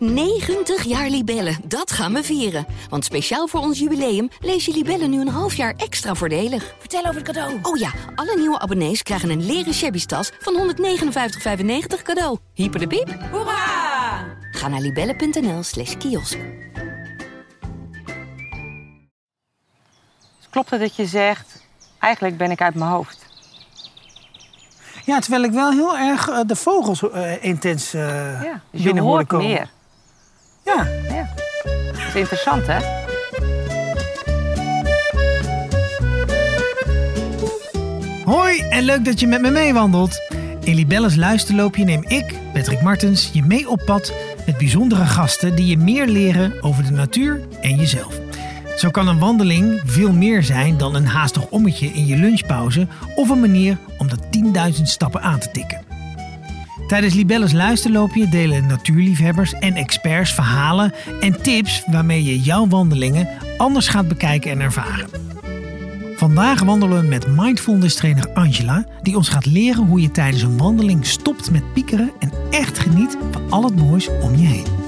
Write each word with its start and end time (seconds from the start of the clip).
90 0.00 0.84
jaar 0.84 1.08
Libellen, 1.08 1.56
dat 1.64 1.92
gaan 1.92 2.12
we 2.12 2.22
vieren. 2.22 2.66
Want 2.88 3.04
speciaal 3.04 3.46
voor 3.46 3.60
ons 3.60 3.78
jubileum 3.78 4.28
lees 4.40 4.64
je 4.64 4.72
Libellen 4.72 5.10
nu 5.10 5.20
een 5.20 5.28
half 5.28 5.54
jaar 5.54 5.74
extra 5.76 6.14
voordelig. 6.14 6.74
Vertel 6.78 7.00
over 7.00 7.14
het 7.14 7.24
cadeau. 7.24 7.58
Oh 7.62 7.76
ja, 7.76 7.90
alle 8.14 8.36
nieuwe 8.36 8.58
abonnees 8.58 9.02
krijgen 9.02 9.30
een 9.30 9.46
leren 9.46 9.74
shabby 9.74 10.04
tas 10.04 10.30
van 10.38 10.74
159,95 10.76 12.02
cadeau. 12.02 12.38
Hyper 12.54 12.80
de 12.80 12.86
piep. 12.86 13.18
Hoera! 13.30 14.24
Ga 14.50 14.68
naar 14.68 14.80
libellen.nl 14.80 15.62
slash 15.62 15.96
kiosk. 15.96 16.38
Klopt 20.50 20.70
het 20.70 20.80
dat 20.80 20.96
je 20.96 21.06
zegt, 21.06 21.62
eigenlijk 21.98 22.36
ben 22.36 22.50
ik 22.50 22.60
uit 22.60 22.74
mijn 22.74 22.90
hoofd? 22.90 23.26
Ja, 25.04 25.18
terwijl 25.18 25.42
ik 25.42 25.52
wel 25.52 25.70
heel 25.70 25.98
erg 25.98 26.28
eh, 26.28 26.40
de 26.46 26.56
vogels 26.56 27.10
eh, 27.10 27.44
intens 27.44 27.94
eh 27.94 28.42
Ja, 28.42 28.60
dus 28.70 28.82
binnen 28.82 29.02
hoorde 29.02 29.24
komen. 29.24 29.46
meer. 29.46 29.70
Ja. 30.76 30.86
Ja. 31.08 31.28
Dat 31.92 32.06
is 32.08 32.14
interessant, 32.14 32.66
hè? 32.66 32.78
Hoi 38.24 38.60
en 38.60 38.82
leuk 38.82 39.04
dat 39.04 39.20
je 39.20 39.26
met 39.26 39.40
me 39.40 39.50
meewandelt. 39.50 40.20
In 40.60 40.74
Libelles 40.74 41.16
Luisterloopje 41.16 41.84
neem 41.84 42.04
ik, 42.08 42.34
Patrick 42.52 42.82
Martens, 42.82 43.30
je 43.32 43.42
mee 43.42 43.68
op 43.68 43.82
pad 43.84 44.12
met 44.46 44.58
bijzondere 44.58 45.04
gasten 45.04 45.54
die 45.54 45.66
je 45.66 45.76
meer 45.76 46.06
leren 46.06 46.62
over 46.62 46.84
de 46.84 46.90
natuur 46.90 47.40
en 47.60 47.76
jezelf. 47.76 48.18
Zo 48.76 48.90
kan 48.90 49.08
een 49.08 49.18
wandeling 49.18 49.80
veel 49.84 50.12
meer 50.12 50.42
zijn 50.42 50.76
dan 50.76 50.94
een 50.94 51.06
haastig 51.06 51.46
ommetje 51.46 51.86
in 51.86 52.06
je 52.06 52.16
lunchpauze 52.16 52.86
of 53.14 53.28
een 53.28 53.40
manier 53.40 53.78
om 53.98 54.08
de 54.08 54.16
10.000 54.76 54.82
stappen 54.82 55.22
aan 55.22 55.38
te 55.38 55.50
tikken. 55.50 55.89
Tijdens 56.90 57.14
Libelles 57.14 57.52
Luisterloopje 57.52 58.28
delen 58.28 58.66
natuurliefhebbers 58.66 59.52
en 59.52 59.74
experts 59.74 60.32
verhalen 60.32 60.92
en 61.20 61.42
tips 61.42 61.82
waarmee 61.86 62.24
je 62.24 62.40
jouw 62.40 62.66
wandelingen 62.66 63.28
anders 63.56 63.88
gaat 63.88 64.08
bekijken 64.08 64.50
en 64.50 64.60
ervaren. 64.60 65.08
Vandaag 66.16 66.62
wandelen 66.62 67.00
we 67.00 67.06
met 67.06 67.26
mindfulness 67.36 67.96
trainer 67.96 68.28
Angela, 68.34 68.84
die 69.02 69.16
ons 69.16 69.28
gaat 69.28 69.46
leren 69.46 69.86
hoe 69.86 70.00
je 70.00 70.10
tijdens 70.10 70.42
een 70.42 70.56
wandeling 70.58 71.06
stopt 71.06 71.50
met 71.50 71.72
piekeren 71.72 72.12
en 72.18 72.32
echt 72.50 72.78
geniet 72.78 73.16
van 73.30 73.50
al 73.50 73.64
het 73.64 73.76
moois 73.76 74.08
om 74.08 74.36
je 74.36 74.46
heen. 74.46 74.79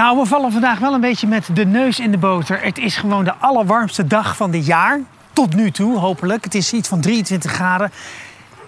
Nou, 0.00 0.18
we 0.18 0.26
vallen 0.26 0.52
vandaag 0.52 0.78
wel 0.78 0.94
een 0.94 1.00
beetje 1.00 1.26
met 1.26 1.48
de 1.52 1.64
neus 1.66 2.00
in 2.00 2.10
de 2.10 2.18
boter. 2.18 2.62
Het 2.62 2.78
is 2.78 2.96
gewoon 2.96 3.24
de 3.24 3.34
allerwarmste 3.34 4.06
dag 4.06 4.36
van 4.36 4.50
dit 4.50 4.66
jaar. 4.66 5.00
Tot 5.32 5.54
nu 5.54 5.70
toe, 5.70 5.98
hopelijk. 5.98 6.44
Het 6.44 6.54
is 6.54 6.72
iets 6.72 6.88
van 6.88 7.00
23 7.00 7.52
graden. 7.52 7.92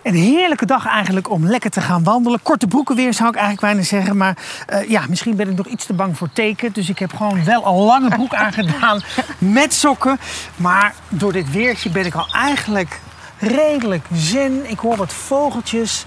Een 0.03 0.15
heerlijke 0.15 0.67
dag 0.67 0.87
eigenlijk 0.87 1.31
om 1.31 1.47
lekker 1.47 1.71
te 1.71 1.81
gaan 1.81 2.05
wandelen. 2.05 2.43
Korte 2.43 2.67
broeken 2.67 2.97
weer 2.97 3.15
zou 3.15 3.29
ik 3.29 3.35
eigenlijk 3.35 3.67
bijna 3.67 3.83
zeggen. 3.89 4.17
Maar 4.17 4.37
eh, 4.67 4.89
ja, 4.89 5.05
misschien 5.09 5.37
ben 5.37 5.51
ik 5.51 5.57
nog 5.57 5.67
iets 5.67 5.87
te 5.87 5.93
bang 5.93 6.17
voor 6.17 6.33
teken. 6.33 6.73
Dus 6.73 6.89
ik 6.89 6.99
heb 6.99 7.17
gewoon 7.17 7.45
wel 7.45 7.67
een 7.67 7.85
lange 7.85 8.09
broek 8.09 8.35
aangedaan 8.45 9.01
met 9.39 9.75
sokken. 9.75 10.19
Maar 10.57 10.95
door 11.09 11.33
dit 11.33 11.51
weertje 11.51 11.91
ben 11.91 12.07
ik 12.07 12.15
al 12.15 12.27
eigenlijk 12.33 13.01
redelijk 13.39 14.07
zen. 14.15 14.71
Ik 14.71 14.79
hoor 14.79 14.97
wat 14.97 15.13
vogeltjes. 15.13 16.05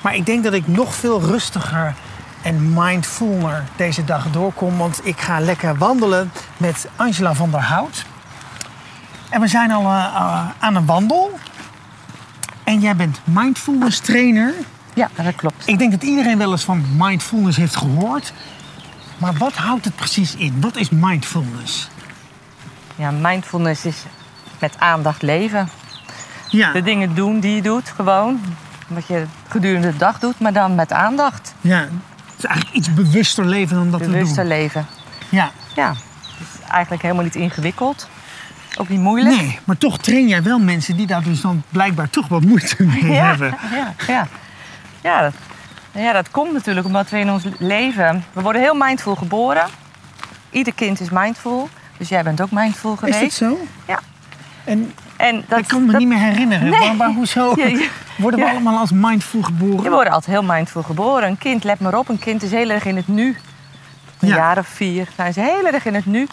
Maar 0.00 0.14
ik 0.14 0.26
denk 0.26 0.44
dat 0.44 0.52
ik 0.52 0.66
nog 0.66 0.94
veel 0.94 1.20
rustiger 1.20 1.94
en 2.42 2.72
mindfuler 2.72 3.64
deze 3.76 4.04
dag 4.04 4.30
doorkom. 4.30 4.76
Want 4.78 5.00
ik 5.02 5.20
ga 5.20 5.40
lekker 5.40 5.76
wandelen 5.78 6.32
met 6.56 6.88
Angela 6.96 7.34
van 7.34 7.50
der 7.50 7.60
Hout. 7.62 8.04
En 9.28 9.40
we 9.40 9.46
zijn 9.48 9.70
al 9.70 9.84
eh, 9.84 10.04
eh, 10.14 10.48
aan 10.58 10.74
een 10.76 10.86
wandel. 10.86 11.38
En 12.64 12.80
jij 12.80 12.96
bent 12.96 13.20
mindfulness 13.24 13.98
trainer. 13.98 14.54
Ja, 14.94 15.08
dat 15.14 15.34
klopt. 15.34 15.68
Ik 15.68 15.78
denk 15.78 15.90
dat 15.90 16.02
iedereen 16.02 16.38
wel 16.38 16.50
eens 16.50 16.64
van 16.64 16.84
mindfulness 16.96 17.56
heeft 17.56 17.76
gehoord. 17.76 18.32
Maar 19.18 19.34
wat 19.34 19.54
houdt 19.54 19.84
het 19.84 19.96
precies 19.96 20.34
in? 20.34 20.60
Wat 20.60 20.76
is 20.76 20.90
mindfulness? 20.90 21.88
Ja, 22.96 23.10
mindfulness 23.10 23.84
is 23.84 23.96
met 24.58 24.74
aandacht 24.78 25.22
leven. 25.22 25.68
Ja, 26.48 26.72
De 26.72 26.82
dingen 26.82 27.14
doen 27.14 27.40
die 27.40 27.54
je 27.54 27.62
doet, 27.62 27.88
gewoon. 27.96 28.40
Wat 28.86 29.06
je 29.06 29.24
gedurende 29.48 29.90
de 29.92 29.96
dag 29.96 30.18
doet, 30.18 30.38
maar 30.40 30.52
dan 30.52 30.74
met 30.74 30.92
aandacht. 30.92 31.54
ja. 31.60 31.88
Het 32.40 32.50
is 32.50 32.54
eigenlijk 32.56 32.76
iets 32.86 32.94
bewuster 32.94 33.46
leven 33.46 33.76
dan 33.76 33.90
dat 33.90 34.00
Bewuster 34.00 34.42
we 34.44 34.48
doen. 34.48 34.58
leven. 34.58 34.86
Ja. 35.28 35.50
Ja, 35.74 35.88
het 35.88 36.46
is 36.54 36.68
eigenlijk 36.68 37.02
helemaal 37.02 37.24
niet 37.24 37.34
ingewikkeld. 37.34 38.08
Ook 38.76 38.88
niet 38.88 39.00
moeilijk. 39.00 39.36
Nee, 39.36 39.58
maar 39.64 39.78
toch 39.78 39.98
train 39.98 40.28
jij 40.28 40.42
wel 40.42 40.58
mensen 40.58 40.96
die 40.96 41.06
daar 41.06 41.22
dus 41.22 41.40
dan 41.40 41.62
blijkbaar 41.68 42.10
toch 42.10 42.28
wat 42.28 42.42
moeite 42.44 42.82
mee 42.82 43.12
Ja, 43.12 43.24
hebben. 43.26 43.54
ja, 43.72 43.94
ja. 44.06 44.28
Ja, 45.02 45.20
dat, 45.22 45.34
ja, 45.92 46.12
dat 46.12 46.30
komt 46.30 46.52
natuurlijk 46.52 46.86
omdat 46.86 47.10
we 47.10 47.18
in 47.18 47.30
ons 47.30 47.42
leven... 47.58 48.24
We 48.32 48.40
worden 48.40 48.62
heel 48.62 48.74
mindful 48.74 49.14
geboren. 49.16 49.66
Ieder 50.50 50.72
kind 50.74 51.00
is 51.00 51.10
mindful. 51.10 51.68
Dus 51.96 52.08
jij 52.08 52.22
bent 52.22 52.40
ook 52.40 52.50
mindful 52.50 52.92
Is 52.92 52.98
geweest. 52.98 53.20
dat 53.20 53.32
zo? 53.32 53.58
Ja. 53.86 53.98
En 54.64 54.92
En 55.20 55.44
dat, 55.48 55.58
ik 55.58 55.68
kan 55.68 55.84
me 55.86 55.90
dat- 55.90 56.00
niet 56.00 56.08
meer 56.08 56.18
herinneren. 56.18 56.70
Nee. 56.70 56.80
Maar, 56.80 56.96
maar 56.96 57.10
hoezo 57.10 57.52
Ja, 57.56 57.66
ja. 57.66 57.78
worden 58.16 58.40
we 58.40 58.46
Ja. 58.46 58.50
allemaal 58.52 58.78
als 58.78 58.90
mindful 58.92 59.42
geboren? 59.42 59.82
Je 59.82 59.90
wordt 59.90 60.10
altijd 60.10 60.36
heel 60.40 60.44
mindful 60.54 60.82
geboren. 60.82 61.28
Een 61.28 61.38
kind, 61.38 61.64
let 61.64 61.80
maar 61.80 61.94
op, 61.98 62.08
een 62.08 62.18
kind 62.18 62.42
is 62.42 62.50
heel 62.50 62.70
erg 62.70 62.84
in 62.84 62.96
het 62.96 63.08
nu. 63.08 63.36
Een 64.20 64.28
Ja. 64.28 64.36
jaar 64.36 64.58
of 64.58 64.66
vier. 64.66 65.08
Nou, 65.16 65.28
is 65.28 65.36
heel 65.36 65.66
erg 65.72 65.84
in 65.86 65.94
het 65.94 66.06
nu. 66.06 66.26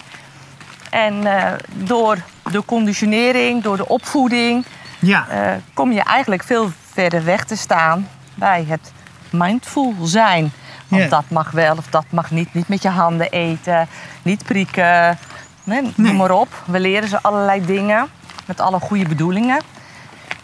En 0.89 1.37
eh, 1.37 1.51
door 1.73 2.17
de 2.51 2.65
conditionering, 2.65 3.63
door 3.63 3.77
de 3.77 3.87
opvoeding... 3.87 4.65
Ja. 4.99 5.27
eh, 5.29 5.51
kom 5.73 5.91
je 5.91 6.03
eigenlijk 6.03 6.43
veel 6.43 6.71
verder 6.93 7.23
weg 7.25 7.43
te 7.45 7.55
staan 7.55 8.07
bij 8.35 8.65
het 8.67 8.91
mindful 9.29 9.95
zijn. 10.03 10.51
Want 10.87 11.09
dat 11.09 11.23
mag 11.27 11.51
wel 11.51 11.75
of 11.77 11.85
dat 11.89 12.05
mag 12.09 12.31
niet. 12.31 12.53
Niet 12.53 12.67
met 12.67 12.81
je 12.81 12.89
handen 12.89 13.29
eten, 13.31 13.87
niet 14.21 14.43
prikken. 14.43 15.17
Nee, 15.63 15.81
noem 15.81 15.93
Nee. 15.95 16.13
maar 16.13 16.31
op. 16.31 16.47
We 16.65 16.79
leren 16.79 17.09
ze 17.09 17.21
allerlei 17.21 17.65
dingen 17.65 18.07
met 18.47 18.59
alle 18.59 18.79
goede 18.79 19.07
bedoelingen. 19.07 19.61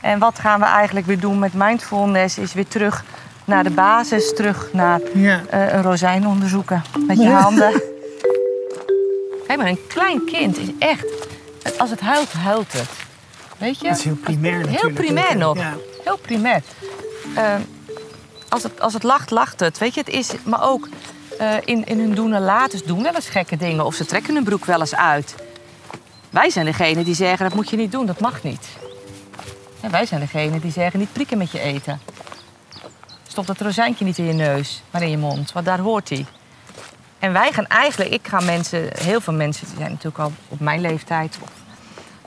En 0.02 0.20
wat 0.20 0.40
gaan 0.40 0.60
we 0.60 0.66
eigenlijk 0.66 1.06
weer 1.06 1.20
doen 1.20 1.40
met 1.40 1.54
mindfulness? 1.54 2.38
Is 2.38 2.54
weer 2.54 2.68
terug 2.68 3.04
naar 3.46 3.64
de 3.64 3.70
basis, 3.70 4.36
terug 4.36 4.70
naar 4.74 5.00
Ja. 5.14 5.42
eh, 5.50 5.74
een 5.74 5.82
rozijn 5.82 6.28
onderzoeken 6.28 6.82
met 7.08 7.18
je 7.18 7.24
Ja. 7.24 7.40
handen. 7.42 7.72
Kijk 9.48 9.58
maar, 9.60 9.68
een 9.68 9.88
klein 9.88 10.26
kind 10.26 10.58
is 10.58 10.68
echt... 10.80 11.06
Als 11.78 11.90
het 11.90 12.00
huilt, 12.00 12.34
huilt 12.34 12.74
het. 12.74 12.90
Weet 13.58 13.80
je? 13.80 13.88
Dat 13.88 13.98
is 13.98 14.04
heel 14.04 14.16
primair 14.16 14.54
Heel 14.54 14.66
natuurlijk. 14.66 14.96
primair 14.96 15.38
nog. 15.38 15.58
Ja. 15.58 15.74
Heel 16.04 16.18
primair. 16.18 16.62
Ehm, 17.36 17.62
als, 18.50 18.64
het, 18.64 18.82
als 18.82 18.94
het 18.94 19.04
lacht, 19.04 19.32
lacht 19.32 19.60
het. 19.60 19.78
Weet 19.78 19.94
je, 19.94 20.00
het 20.00 20.10
is... 20.10 20.30
Maar 20.44 20.64
ook 20.64 20.88
eh, 21.40 21.48
in, 21.66 21.86
in 21.86 22.00
hun 22.00 22.16
doen 22.16 22.34
en 22.34 22.42
laten 22.42 22.78
ze 22.80 22.86
doen 22.86 23.04
wel 23.04 23.14
eens 23.16 23.30
gekke 23.30 23.58
dingen. 23.58 23.86
Of 23.86 23.96
ze 23.96 24.06
trekken 24.06 24.34
hun 24.36 24.44
broek 24.44 24.66
wel 24.66 24.80
eens 24.80 24.96
uit. 24.96 25.36
Wij 26.34 26.50
zijn 26.50 26.66
degene 26.66 27.04
die 27.04 27.16
zeggen, 27.16 27.46
dat 27.46 27.56
moet 27.56 27.70
je 27.70 27.78
niet 27.78 27.92
doen, 27.92 28.06
dat 28.06 28.20
mag 28.20 28.44
niet. 28.44 28.68
En 29.82 29.92
wij 29.92 30.06
zijn 30.06 30.20
degene 30.20 30.60
die 30.60 30.72
zeggen, 30.72 31.00
niet 31.00 31.14
prikken 31.14 31.38
met 31.38 31.52
je 31.52 31.60
eten. 31.60 32.00
Stop 33.28 33.48
dat 33.48 33.62
rozijntje 33.62 34.06
niet 34.06 34.18
in 34.18 34.26
je 34.26 34.34
neus, 34.34 34.84
maar 34.92 35.02
in 35.02 35.10
je 35.10 35.18
mond, 35.18 35.52
want 35.52 35.66
daar 35.66 35.80
hoort 35.80 36.10
hij. 36.10 36.26
En 37.20 37.34
wij 37.34 37.52
gaan 37.52 37.68
eigenlijk, 37.68 38.12
ik 38.12 38.28
ga 38.28 38.40
mensen, 38.40 38.88
heel 38.98 39.22
veel 39.22 39.34
mensen, 39.34 39.68
die 39.68 39.76
zijn 39.78 39.90
natuurlijk 39.90 40.20
al 40.20 40.32
op 40.48 40.60
mijn 40.60 40.82
leeftijd, 40.82 41.38
of 41.42 41.50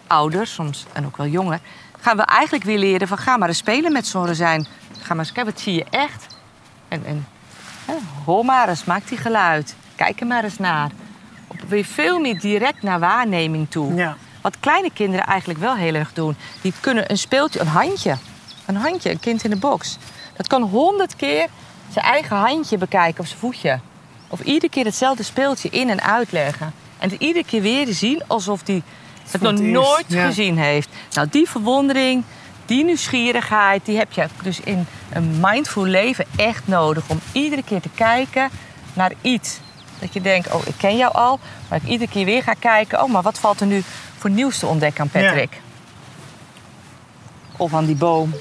ouder 0.06 0.46
soms 0.46 0.84
en 0.92 1.06
ook 1.06 1.16
wel 1.16 1.26
jonger, 1.26 1.60
gaan 2.00 2.16
we 2.16 2.22
eigenlijk 2.22 2.64
weer 2.64 2.78
leren 2.78 3.08
van 3.08 3.18
ga 3.18 3.36
maar 3.36 3.48
eens 3.48 3.58
spelen 3.58 3.92
met 3.92 4.06
zo'n 4.06 4.26
rozijn. 4.26 4.66
Ga 5.00 5.14
maar 5.14 5.24
eens 5.24 5.32
kijken, 5.32 5.52
wat 5.52 5.62
zie 5.62 5.74
je 5.74 5.86
echt? 5.90 6.26
En, 6.88 7.04
en 7.04 7.26
hoor 8.24 8.44
maar 8.44 8.68
eens, 8.68 8.84
maak 8.84 9.08
die 9.08 9.18
geluid. 9.18 9.74
Kijk 9.96 10.20
er 10.20 10.26
maar 10.26 10.44
eens 10.44 10.58
naar. 10.58 10.90
Weer 11.68 11.84
veel 11.84 12.20
meer 12.20 12.40
direct 12.40 12.82
naar 12.82 12.98
waarneming 13.00 13.70
toe. 13.70 13.94
Ja. 13.94 14.16
Wat 14.40 14.56
kleine 14.60 14.90
kinderen 14.92 15.26
eigenlijk 15.26 15.60
wel 15.60 15.74
heel 15.74 15.94
erg 15.94 16.12
doen. 16.12 16.36
Die 16.60 16.72
kunnen 16.80 17.10
een 17.10 17.18
speeltje, 17.18 17.60
een 17.60 17.66
handje. 17.66 18.16
Een 18.66 18.76
handje, 18.76 19.10
een 19.10 19.20
kind 19.20 19.44
in 19.44 19.50
de 19.50 19.56
box. 19.56 19.98
Dat 20.36 20.46
kan 20.46 20.62
honderd 20.62 21.16
keer 21.16 21.46
zijn 21.92 22.04
eigen 22.04 22.36
handje 22.36 22.78
bekijken 22.78 23.20
of 23.20 23.26
zijn 23.26 23.38
voetje. 23.38 23.78
Of 24.28 24.40
iedere 24.40 24.68
keer 24.68 24.84
hetzelfde 24.84 25.22
speeltje 25.22 25.68
in- 25.68 25.90
en 25.90 26.02
uitleggen. 26.02 26.72
En 26.98 27.10
het 27.10 27.20
iedere 27.20 27.44
keer 27.44 27.62
weer 27.62 27.86
zien 27.86 28.22
alsof 28.26 28.60
hij 28.66 28.82
het 29.30 29.40
nog 29.40 29.60
nooit 29.60 30.04
ja. 30.08 30.26
gezien 30.26 30.58
heeft. 30.58 30.88
Nou, 31.10 31.28
die 31.30 31.48
verwondering, 31.48 32.24
die 32.66 32.84
nieuwsgierigheid, 32.84 33.84
die 33.84 33.96
heb 33.96 34.12
je 34.12 34.26
dus 34.42 34.60
in 34.60 34.86
een 35.12 35.40
mindful 35.40 35.84
leven 35.84 36.24
echt 36.36 36.68
nodig. 36.68 37.04
Om 37.06 37.20
iedere 37.32 37.62
keer 37.62 37.80
te 37.80 37.90
kijken 37.94 38.50
naar 38.92 39.12
iets. 39.20 39.58
Dat 39.98 40.12
je 40.12 40.20
denkt, 40.20 40.52
oh, 40.52 40.66
ik 40.66 40.74
ken 40.78 40.96
jou 40.96 41.14
al. 41.14 41.38
Maar 41.68 41.78
ik 41.82 41.88
iedere 41.88 42.10
keer 42.10 42.24
weer 42.24 42.42
ga 42.42 42.54
kijken, 42.58 43.02
oh, 43.02 43.10
maar 43.10 43.22
wat 43.22 43.38
valt 43.38 43.60
er 43.60 43.66
nu 43.66 43.82
voor 44.18 44.30
nieuws 44.30 44.58
te 44.58 44.66
ontdekken 44.66 45.00
aan 45.00 45.08
Patrick. 45.08 45.60
Of 47.56 47.74
aan 47.74 47.86
die 47.86 47.96
boom. 47.96 48.34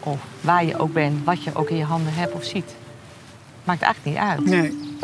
Of 0.00 0.18
waar 0.40 0.64
je 0.64 0.78
ook 0.78 0.92
bent, 0.92 1.24
wat 1.24 1.44
je 1.44 1.54
ook 1.54 1.70
in 1.70 1.76
je 1.76 1.84
handen 1.84 2.14
hebt 2.14 2.32
of 2.32 2.44
ziet. 2.44 2.74
Maakt 3.64 3.82
eigenlijk 3.82 4.16
niet 4.16 4.28
uit. 4.28 4.44
Nee. 4.44 4.98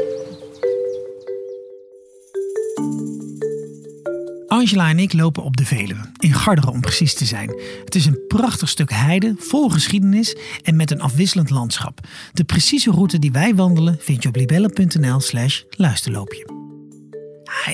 Angela 4.56 4.88
en 4.88 4.99
ik 4.99 5.12
lopen 5.12 5.43
op 5.43 5.56
de 5.56 5.64
Veluwe, 5.64 6.11
in 6.19 6.32
Garderen 6.32 6.73
om 6.73 6.81
precies 6.81 7.14
te 7.14 7.25
zijn. 7.25 7.61
Het 7.85 7.94
is 7.94 8.06
een 8.06 8.20
prachtig 8.29 8.69
stuk 8.69 8.91
heide, 8.91 9.35
vol 9.38 9.69
geschiedenis 9.69 10.37
en 10.62 10.76
met 10.76 10.91
een 10.91 11.00
afwisselend 11.00 11.50
landschap. 11.50 12.00
De 12.32 12.44
precieze 12.44 12.91
route 12.91 13.19
die 13.19 13.32
wij 13.32 13.55
wandelen 13.55 13.97
vind 14.00 14.23
je 14.23 14.29
op 14.29 14.37
libelle.nl 14.37 15.20
slash 15.20 15.62
luisterloopje. 15.70 16.47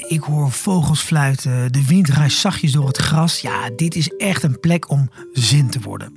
Ik 0.08 0.20
hoor 0.20 0.50
vogels 0.50 1.00
fluiten, 1.00 1.72
de 1.72 1.86
wind 1.86 2.08
ruist 2.08 2.38
zachtjes 2.38 2.72
door 2.72 2.86
het 2.86 2.96
gras. 2.96 3.40
Ja, 3.40 3.70
dit 3.76 3.94
is 3.94 4.08
echt 4.08 4.42
een 4.42 4.60
plek 4.60 4.90
om 4.90 5.10
zin 5.32 5.70
te 5.70 5.80
worden. 5.80 6.12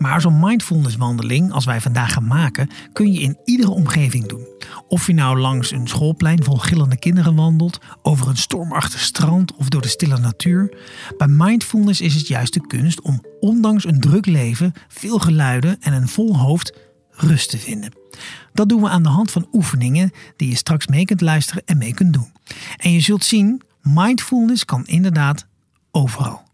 Maar 0.00 0.20
zo'n 0.20 0.40
mindfulness 0.40 0.96
wandeling 0.96 1.52
als 1.52 1.64
wij 1.64 1.80
vandaag 1.80 2.12
gaan 2.12 2.26
maken, 2.26 2.68
kun 2.92 3.12
je 3.12 3.20
in 3.20 3.38
iedere 3.44 3.70
omgeving 3.70 4.28
doen. 4.28 4.46
Of 4.88 5.06
je 5.06 5.12
nou 5.12 5.38
langs 5.38 5.70
een 5.70 5.88
schoolplein 5.88 6.44
vol 6.44 6.56
gillende 6.56 6.98
kinderen 6.98 7.34
wandelt, 7.34 7.78
over 8.02 8.28
een 8.28 8.36
stormachtig 8.36 9.00
strand 9.00 9.54
of 9.54 9.68
door 9.68 9.82
de 9.82 9.88
stille 9.88 10.18
natuur. 10.18 10.76
Bij 11.16 11.26
mindfulness 11.28 12.00
is 12.00 12.14
het 12.14 12.28
juist 12.28 12.52
de 12.52 12.66
kunst 12.66 13.00
om 13.00 13.24
ondanks 13.40 13.84
een 13.84 14.00
druk 14.00 14.26
leven, 14.26 14.72
veel 14.88 15.18
geluiden 15.18 15.76
en 15.80 15.92
een 15.92 16.08
vol 16.08 16.36
hoofd 16.38 16.76
rust 17.10 17.50
te 17.50 17.58
vinden. 17.58 17.94
Dat 18.52 18.68
doen 18.68 18.82
we 18.82 18.88
aan 18.88 19.02
de 19.02 19.08
hand 19.08 19.30
van 19.30 19.48
oefeningen 19.52 20.10
die 20.36 20.48
je 20.48 20.56
straks 20.56 20.86
mee 20.86 21.04
kunt 21.04 21.20
luisteren 21.20 21.62
en 21.64 21.78
mee 21.78 21.94
kunt 21.94 22.12
doen. 22.12 22.32
En 22.76 22.92
je 22.92 23.00
zult 23.00 23.24
zien, 23.24 23.62
mindfulness 23.82 24.64
kan 24.64 24.86
inderdaad 24.86 25.46
overal. 25.90 26.48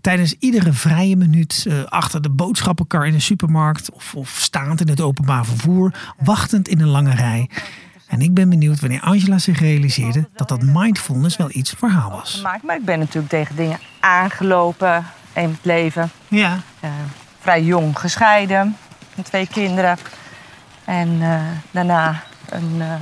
Tijdens 0.00 0.34
iedere 0.38 0.72
vrije 0.72 1.16
minuut 1.16 1.66
eh, 1.68 1.84
achter 1.84 2.22
de 2.22 2.30
boodschappenkar 2.30 3.06
in 3.06 3.12
de 3.12 3.20
supermarkt 3.20 3.90
of, 3.90 4.14
of 4.14 4.28
staand 4.38 4.80
in 4.80 4.88
het 4.88 5.00
openbaar 5.00 5.44
vervoer, 5.44 5.94
wachtend 6.18 6.68
in 6.68 6.80
een 6.80 6.88
lange 6.88 7.14
rij. 7.14 7.48
En 8.12 8.20
ik 8.20 8.34
ben 8.34 8.48
benieuwd 8.48 8.80
wanneer 8.80 9.00
Angela 9.00 9.38
zich 9.38 9.60
realiseerde 9.60 10.28
dat 10.34 10.48
dat 10.48 10.62
mindfulness 10.62 11.36
wel 11.36 11.48
iets 11.50 11.70
voor 11.70 11.88
haar 11.88 12.10
was. 12.10 12.40
Maar 12.42 12.76
ik 12.76 12.84
ben 12.84 12.98
natuurlijk 12.98 13.28
tegen 13.28 13.56
dingen 13.56 13.78
aangelopen 14.00 15.06
in 15.32 15.48
het 15.48 15.58
leven. 15.62 16.10
Ja. 16.28 16.58
Eh, 16.80 16.90
vrij 17.40 17.62
jong 17.62 17.98
gescheiden, 17.98 18.76
met 19.14 19.24
twee 19.24 19.46
kinderen. 19.46 19.98
En 20.84 21.18
eh, 21.20 21.40
daarna 21.70 22.22
een, 22.48 22.76
eh, 22.78 22.94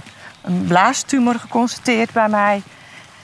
een 0.42 0.64
blaastumor 0.64 1.34
geconstateerd 1.34 2.12
bij 2.12 2.28
mij. 2.28 2.62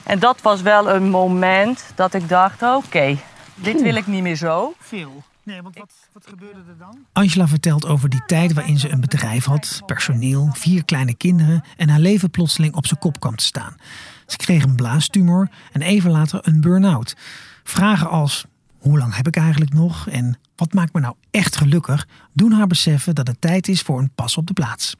En 0.03 0.19
dat 0.19 0.41
was 0.41 0.61
wel 0.61 0.89
een 0.89 1.09
moment 1.09 1.83
dat 1.95 2.13
ik 2.13 2.29
dacht, 2.29 2.61
oké, 2.61 3.17
dit 3.61 3.81
wil 3.81 3.95
ik 3.95 4.07
niet 4.07 4.21
meer 4.21 4.35
zo. 4.35 4.73
Veel. 4.79 5.23
Nee, 5.43 5.61
want 5.61 5.77
wat, 5.77 5.93
wat 6.13 6.27
gebeurde 6.27 6.59
er 6.67 6.77
dan? 6.77 6.97
Angela 7.13 7.47
vertelt 7.47 7.85
over 7.85 8.09
die 8.09 8.25
tijd 8.25 8.53
waarin 8.53 8.79
ze 8.79 8.89
een 8.89 9.01
bedrijf 9.01 9.45
had, 9.45 9.81
personeel, 9.85 10.49
vier 10.53 10.85
kleine 10.85 11.15
kinderen 11.15 11.63
en 11.77 11.89
haar 11.89 11.99
leven 11.99 12.29
plotseling 12.29 12.75
op 12.75 12.87
zijn 12.87 12.99
kop 12.99 13.19
kwam 13.19 13.35
te 13.35 13.43
staan. 13.43 13.75
Ze 14.25 14.37
kreeg 14.37 14.63
een 14.63 14.75
blaastumor 14.75 15.49
en 15.71 15.81
even 15.81 16.11
later 16.11 16.39
een 16.43 16.61
burn-out. 16.61 17.15
Vragen 17.63 18.09
als: 18.09 18.45
hoe 18.77 18.97
lang 18.97 19.15
heb 19.15 19.27
ik 19.27 19.35
eigenlijk 19.35 19.73
nog 19.73 20.09
en 20.09 20.39
wat 20.55 20.73
maakt 20.73 20.93
me 20.93 20.99
nou 20.99 21.15
echt 21.31 21.55
gelukkig, 21.55 22.07
doen 22.33 22.51
haar 22.51 22.67
beseffen 22.67 23.15
dat 23.15 23.27
het 23.27 23.41
tijd 23.41 23.67
is 23.67 23.81
voor 23.81 23.99
een 23.99 24.11
pas 24.15 24.37
op 24.37 24.47
de 24.47 24.53
plaats. 24.53 24.95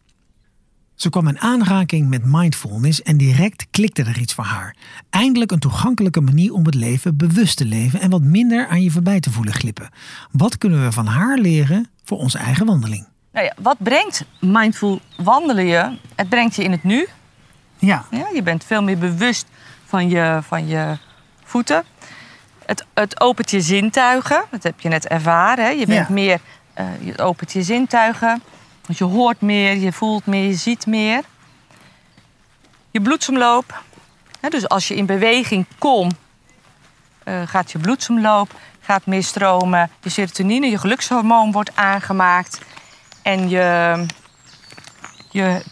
Ze 0.98 1.10
kwam 1.10 1.28
in 1.28 1.40
aanraking 1.40 2.10
met 2.10 2.22
mindfulness 2.26 3.02
en 3.02 3.18
direct 3.18 3.68
klikte 3.72 4.04
er 4.04 4.18
iets 4.20 4.34
voor 4.34 4.44
haar. 4.44 4.76
Eindelijk 5.10 5.52
een 5.52 5.60
toegankelijke 5.60 6.22
manier 6.22 6.54
om 6.54 6.66
het 6.66 6.76
leven 6.76 7.18
bewust 7.18 7.58
te 7.58 7.66
leven 7.66 8.00
en 8.02 8.10
wat 8.10 8.22
minder 8.22 8.68
aan 8.68 8.82
je 8.82 8.92
voorbij 8.92 9.20
te 9.20 9.32
voelen 9.32 9.54
glippen. 9.54 9.90
Wat 10.32 10.58
kunnen 10.58 10.84
we 10.84 10.92
van 10.92 11.06
haar 11.06 11.38
leren 11.38 11.90
voor 12.04 12.18
onze 12.18 12.38
eigen 12.38 12.66
wandeling? 12.66 13.08
Nou 13.32 13.46
ja, 13.46 13.54
wat 13.62 13.76
brengt 13.80 14.26
mindful 14.40 15.02
wandelen 15.18 15.66
je? 15.66 15.98
Het 16.16 16.30
brengt 16.30 16.56
je 16.56 16.64
in 16.64 16.72
het 16.72 16.84
nu. 16.84 17.08
Ja. 17.80 18.06
Ja, 18.12 18.28
je 18.34 18.44
bent 18.44 18.64
veel 18.64 18.84
meer 18.84 18.98
bewust 18.98 19.46
van 19.86 20.10
je, 20.10 20.40
van 20.44 20.68
je 20.68 20.98
voeten. 21.44 21.84
Het, 22.66 22.86
het 22.94 23.22
opent 23.22 23.52
je 23.52 23.62
zintuigen. 23.62 24.44
Dat 24.52 24.64
heb 24.64 24.80
je 24.80 24.90
net 24.90 25.08
ervaren. 25.08 25.66
Hè? 25.66 25.72
Je 25.72 25.86
bent 25.86 26.08
Ja. 26.08 26.14
meer, 26.14 26.40
eh, 26.74 26.86
je 27.04 27.18
opent 27.18 27.52
je 27.52 27.64
zintuigen. 27.64 28.42
Dus 28.88 28.98
je 28.98 29.04
hoort 29.04 29.42
meer, 29.42 29.76
je 29.76 29.92
voelt 29.92 30.26
meer, 30.26 30.48
je 30.48 30.56
ziet 30.56 30.86
meer. 30.86 31.24
Je 32.92 33.02
bloedsomloop. 33.02 33.84
Hè, 34.40 34.50
dus 34.50 34.70
als 34.70 34.88
je 34.88 34.96
in 34.96 35.06
beweging 35.06 35.66
komt, 35.78 36.16
eh, 37.24 37.42
gaat 37.46 37.72
je 37.72 37.80
bloedsomloop 37.80 38.54
gaat 38.88 39.06
meer 39.06 39.24
stromen. 39.24 39.90
Je 40.02 40.10
serotonine, 40.10 40.70
je 40.70 40.78
gelukshormoon, 40.78 41.52
wordt 41.52 41.76
aangemaakt. 41.76 42.62
En 43.22 43.50
je, 43.50 44.06
je 45.30 45.64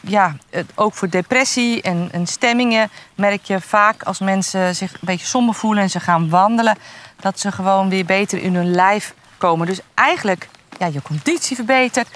ja, 0.00 0.36
ook 0.74 0.94
voor 0.94 1.10
depressie 1.10 1.82
en, 1.82 2.08
en 2.12 2.26
stemmingen 2.26 2.90
merk 3.14 3.44
je 3.44 3.60
vaak 3.60 4.02
als 4.02 4.18
mensen 4.18 4.74
zich 4.74 4.92
een 4.92 4.98
beetje 5.00 5.26
somber 5.26 5.54
voelen 5.54 5.82
en 5.82 5.90
ze 5.90 6.00
gaan 6.00 6.28
wandelen, 6.28 6.76
dat 7.20 7.40
ze 7.40 7.52
gewoon 7.52 7.88
weer 7.88 8.04
beter 8.04 8.38
in 8.38 8.54
hun 8.54 8.70
lijf 8.70 9.14
komen. 9.38 9.66
Dus 9.66 9.80
eigenlijk, 9.94 10.48
ja, 10.78 10.86
je 10.86 11.02
conditie 11.02 11.56
verbetert, 11.56 12.08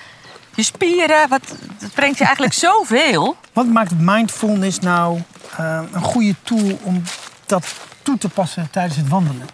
je 0.54 0.62
spieren, 0.62 1.28
wat, 1.28 1.54
dat 1.78 1.92
brengt 1.94 2.18
je 2.18 2.24
eigenlijk 2.24 2.54
zoveel. 2.68 3.36
Wat 3.52 3.66
maakt 3.66 3.98
mindfulness 3.98 4.78
nou 4.78 5.22
eh, 5.56 5.82
een 5.92 6.02
goede 6.02 6.34
tool 6.42 6.78
om 6.82 7.02
dat 7.46 7.74
toe 8.02 8.18
te 8.18 8.28
passen 8.28 8.70
tijdens 8.70 8.96
het 8.96 9.08
wandelen? 9.08 9.46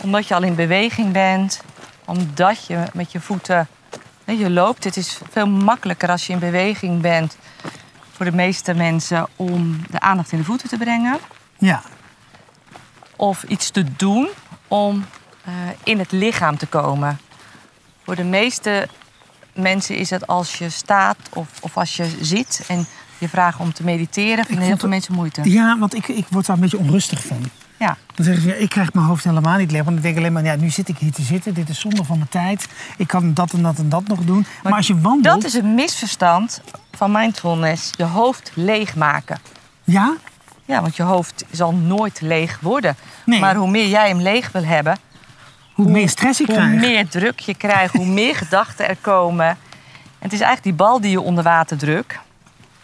Omdat 0.00 0.26
je 0.26 0.34
al 0.34 0.42
in 0.42 0.54
beweging 0.54 1.12
bent, 1.12 1.60
omdat 2.04 2.66
je 2.66 2.84
met 2.92 3.12
je 3.12 3.20
voeten, 3.20 3.68
je 4.24 4.50
loopt. 4.50 4.84
Het 4.84 4.96
is 4.96 5.18
veel 5.30 5.46
makkelijker 5.46 6.10
als 6.10 6.26
je 6.26 6.32
in 6.32 6.38
beweging 6.38 7.00
bent 7.00 7.36
voor 8.12 8.24
de 8.24 8.32
meeste 8.32 8.74
mensen 8.74 9.26
om 9.36 9.80
de 9.90 10.00
aandacht 10.00 10.32
in 10.32 10.38
de 10.38 10.44
voeten 10.44 10.68
te 10.68 10.76
brengen. 10.76 11.18
Ja. 11.58 11.82
of 13.16 13.42
iets 13.42 13.70
te 13.70 13.84
doen 13.96 14.28
om 14.68 15.04
eh, 15.44 15.52
in 15.84 15.98
het 15.98 16.12
lichaam 16.12 16.56
te 16.56 16.66
komen. 16.66 17.18
Voor 18.04 18.16
de 18.16 18.24
meeste 18.24 18.88
mensen 19.54 19.96
is 19.96 20.10
het 20.10 20.26
als 20.26 20.58
je 20.58 20.68
staat 20.70 21.16
of, 21.32 21.48
of 21.60 21.76
als 21.76 21.96
je 21.96 22.16
zit 22.20 22.64
en 22.68 22.86
je 23.18 23.28
vraagt 23.28 23.58
om 23.58 23.72
te 23.72 23.84
mediteren, 23.84 24.44
vinden 24.44 24.64
heel 24.64 24.76
veel 24.76 24.80
het- 24.80 24.88
mensen 24.90 25.14
moeite. 25.14 25.50
Ja, 25.50 25.78
want 25.78 25.94
ik, 25.94 26.08
ik 26.08 26.26
word 26.30 26.46
daar 26.46 26.56
een 26.56 26.62
beetje 26.62 26.78
onrustig 26.78 27.24
van. 27.24 27.50
Ja. 27.78 27.96
Dan 28.14 28.24
zeggen 28.24 28.42
ze, 28.42 28.48
ja, 28.48 28.54
ik 28.54 28.68
krijg 28.68 28.92
mijn 28.92 29.06
hoofd 29.06 29.24
helemaal 29.24 29.58
niet 29.58 29.70
leeg. 29.70 29.84
Want 29.84 29.96
ik 29.96 30.02
denk 30.02 30.16
alleen 30.16 30.32
maar, 30.32 30.44
ja, 30.44 30.56
nu 30.56 30.70
zit 30.70 30.88
ik 30.88 30.98
hier 30.98 31.12
te 31.12 31.22
zitten. 31.22 31.54
Dit 31.54 31.68
is 31.68 31.80
zonde 31.80 32.04
van 32.04 32.16
mijn 32.16 32.28
tijd. 32.28 32.68
Ik 32.96 33.06
kan 33.06 33.34
dat 33.34 33.52
en 33.52 33.62
dat 33.62 33.78
en 33.78 33.88
dat 33.88 34.06
nog 34.06 34.18
doen. 34.24 34.46
Maar, 34.62 34.72
als 34.72 34.86
je 34.86 35.00
wandelt... 35.00 35.34
Dat 35.42 35.44
is 35.44 35.54
een 35.54 35.74
misverstand 35.74 36.60
van 36.92 37.12
mindfulness. 37.12 37.90
Je 37.96 38.04
hoofd 38.04 38.50
leegmaken. 38.54 39.38
Ja? 39.84 40.16
Ja, 40.64 40.80
want 40.80 40.96
je 40.96 41.02
hoofd 41.02 41.44
zal 41.50 41.72
nooit 41.74 42.20
leeg 42.20 42.58
worden. 42.60 42.96
Nee. 43.24 43.40
Maar 43.40 43.54
hoe 43.56 43.70
meer 43.70 43.88
jij 43.88 44.08
hem 44.08 44.20
leeg 44.20 44.52
wil 44.52 44.64
hebben, 44.64 44.98
Hoe 45.72 45.90
meer 45.90 46.08
stress 46.08 46.40
ik 46.40 46.46
hoe 46.46 46.56
krijg. 46.56 46.80
meer 46.80 47.08
druk 47.08 47.40
je 47.40 47.54
krijgt, 47.54 47.94
hoe 47.94 48.06
meer 48.06 48.36
gedachten 48.36 48.88
er 48.88 48.96
komen. 49.00 49.46
En 49.46 49.58
het 50.28 50.32
is 50.32 50.40
eigenlijk 50.40 50.62
die 50.62 50.86
bal 50.86 51.00
die 51.00 51.10
je 51.10 51.20
onder 51.20 51.44
water 51.44 51.76
drukt. 51.78 52.18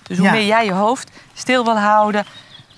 Dus 0.02 0.16
hoe 0.18 0.26
Ja. 0.26 0.32
meer 0.32 0.46
jij 0.46 0.64
je 0.64 0.72
hoofd 0.72 1.10
stil 1.34 1.64
wil 1.64 1.78
houden, 1.78 2.24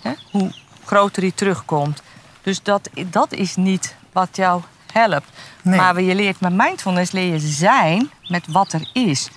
hè, 0.02 0.11
hoe 0.31 0.52
groter 0.85 1.23
die 1.23 1.35
terugkomt. 1.35 2.02
Dus 2.43 2.62
dat, 2.62 2.90
dat 3.11 3.33
is 3.33 3.57
niet 3.57 3.95
wat 4.12 4.29
jou 4.33 4.62
helpt. 4.93 5.29
Nee. 5.62 5.79
Maar 5.79 6.00
je 6.00 6.14
leert 6.14 6.40
met 6.40 6.52
mindfulness 6.52 7.12
leer 7.12 7.33
je 7.33 7.38
zijn 7.38 8.11
met 8.29 8.45
wat 8.49 8.73
er 8.73 8.88
is. 8.93 9.29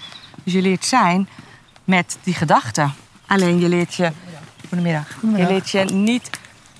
Dus 0.43 0.53
je 0.53 0.61
leert 0.61 0.85
zijn 0.85 1.27
met 1.83 2.17
die 2.23 2.33
gedachten. 2.33 2.93
Alleen 3.27 3.59
je 3.59 3.69
leert 3.69 3.93
je, 3.95 4.11
goedemiddag, 4.69 5.07
je 5.21 5.47
leert 5.47 5.69
je 5.69 5.79
niet 5.83 6.29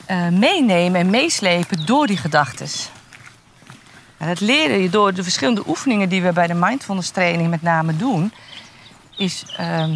eh, 0.06 0.28
meenemen 0.28 1.00
en 1.00 1.10
meeslepen 1.10 1.86
door 1.86 2.08
die 2.08 2.18
gedachten. 2.18 2.68
En 4.24 4.30
dat 4.30 4.40
leren 4.40 4.82
je 4.82 4.90
door 4.90 5.14
de 5.14 5.24
verschillende 5.24 5.64
oefeningen 5.68 6.10
die 6.10 6.22
we 6.22 6.32
bij 6.32 6.48
de 6.48 6.54
mindfulness 6.54 7.10
training 7.10 7.50
met 7.50 7.62
name 7.62 7.96
doen. 7.96 8.34
Is 9.18 9.44
ehm, 9.58 9.92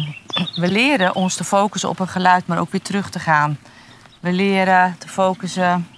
we 0.54 0.68
leren 0.68 1.14
ons 1.14 1.34
te 1.34 1.44
focussen 1.44 1.88
op 1.88 1.98
een 1.98 2.08
geluid, 2.08 2.46
maar 2.46 2.58
ook 2.58 2.70
weer 2.70 2.82
terug 2.82 3.10
te 3.10 3.18
gaan. 3.18 3.58
We 4.20 4.32
leren 4.32 4.96
te 4.98 5.08
focussen 5.08 5.88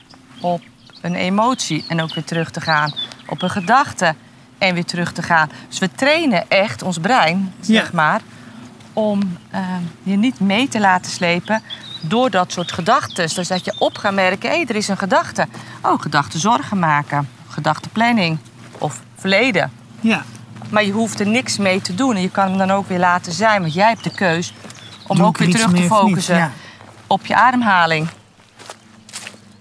op 0.40 0.62
een 1.00 1.14
emotie 1.14 1.84
en 1.88 2.00
ook 2.02 2.14
weer 2.14 2.24
terug 2.24 2.50
te 2.50 2.60
gaan. 2.60 2.94
Op 3.26 3.42
een 3.42 3.50
gedachte 3.50 4.14
en 4.58 4.74
weer 4.74 4.84
terug 4.84 5.12
te 5.12 5.22
gaan. 5.22 5.50
Dus 5.68 5.78
we 5.78 5.90
trainen 5.94 6.48
echt 6.48 6.82
ons 6.82 6.98
brein, 6.98 7.54
zeg 7.60 7.84
Ja. 7.84 7.90
maar, 7.92 8.20
om 8.92 9.38
ehm, 9.50 9.82
je 10.02 10.16
niet 10.16 10.40
mee 10.40 10.68
te 10.68 10.80
laten 10.80 11.10
slepen 11.10 11.62
door 12.00 12.30
dat 12.30 12.52
soort 12.52 12.72
gedachten. 12.72 13.34
Dus 13.34 13.48
dat 13.48 13.64
je 13.64 13.74
op 13.78 13.98
gaat 13.98 14.14
merken, 14.14 14.50
hé, 14.50 14.64
er 14.68 14.76
is 14.76 14.88
een 14.88 14.98
gedachte. 14.98 15.46
Oh, 15.82 16.00
gedachte 16.00 16.38
zorgen 16.38 16.78
maken, 16.78 17.28
gedachte 17.50 17.88
planning 17.88 18.38
of 18.78 19.00
verleden. 19.16 19.70
Ja. 20.00 20.24
Maar 20.70 20.84
je 20.84 20.92
hoeft 20.92 21.20
er 21.20 21.26
niks 21.26 21.58
mee 21.58 21.80
te 21.80 21.94
doen 21.94 22.14
en 22.16 22.22
je 22.22 22.30
kan 22.30 22.48
hem 22.48 22.58
dan 22.58 22.70
ook 22.70 22.88
weer 22.88 22.98
laten 22.98 23.32
zijn. 23.32 23.60
Want 23.60 23.74
jij 23.74 23.88
hebt 23.88 24.04
de 24.04 24.10
keus 24.10 24.54
om 25.06 25.16
Doe 25.16 25.26
ook 25.26 25.38
er 25.38 25.44
weer 25.44 25.54
terug 25.54 25.70
te 25.70 25.74
niet? 25.80 25.86
focussen 25.86 26.36
Ja. 26.36 26.52
op 27.06 27.26
je 27.26 27.34
ademhaling. 27.34 28.08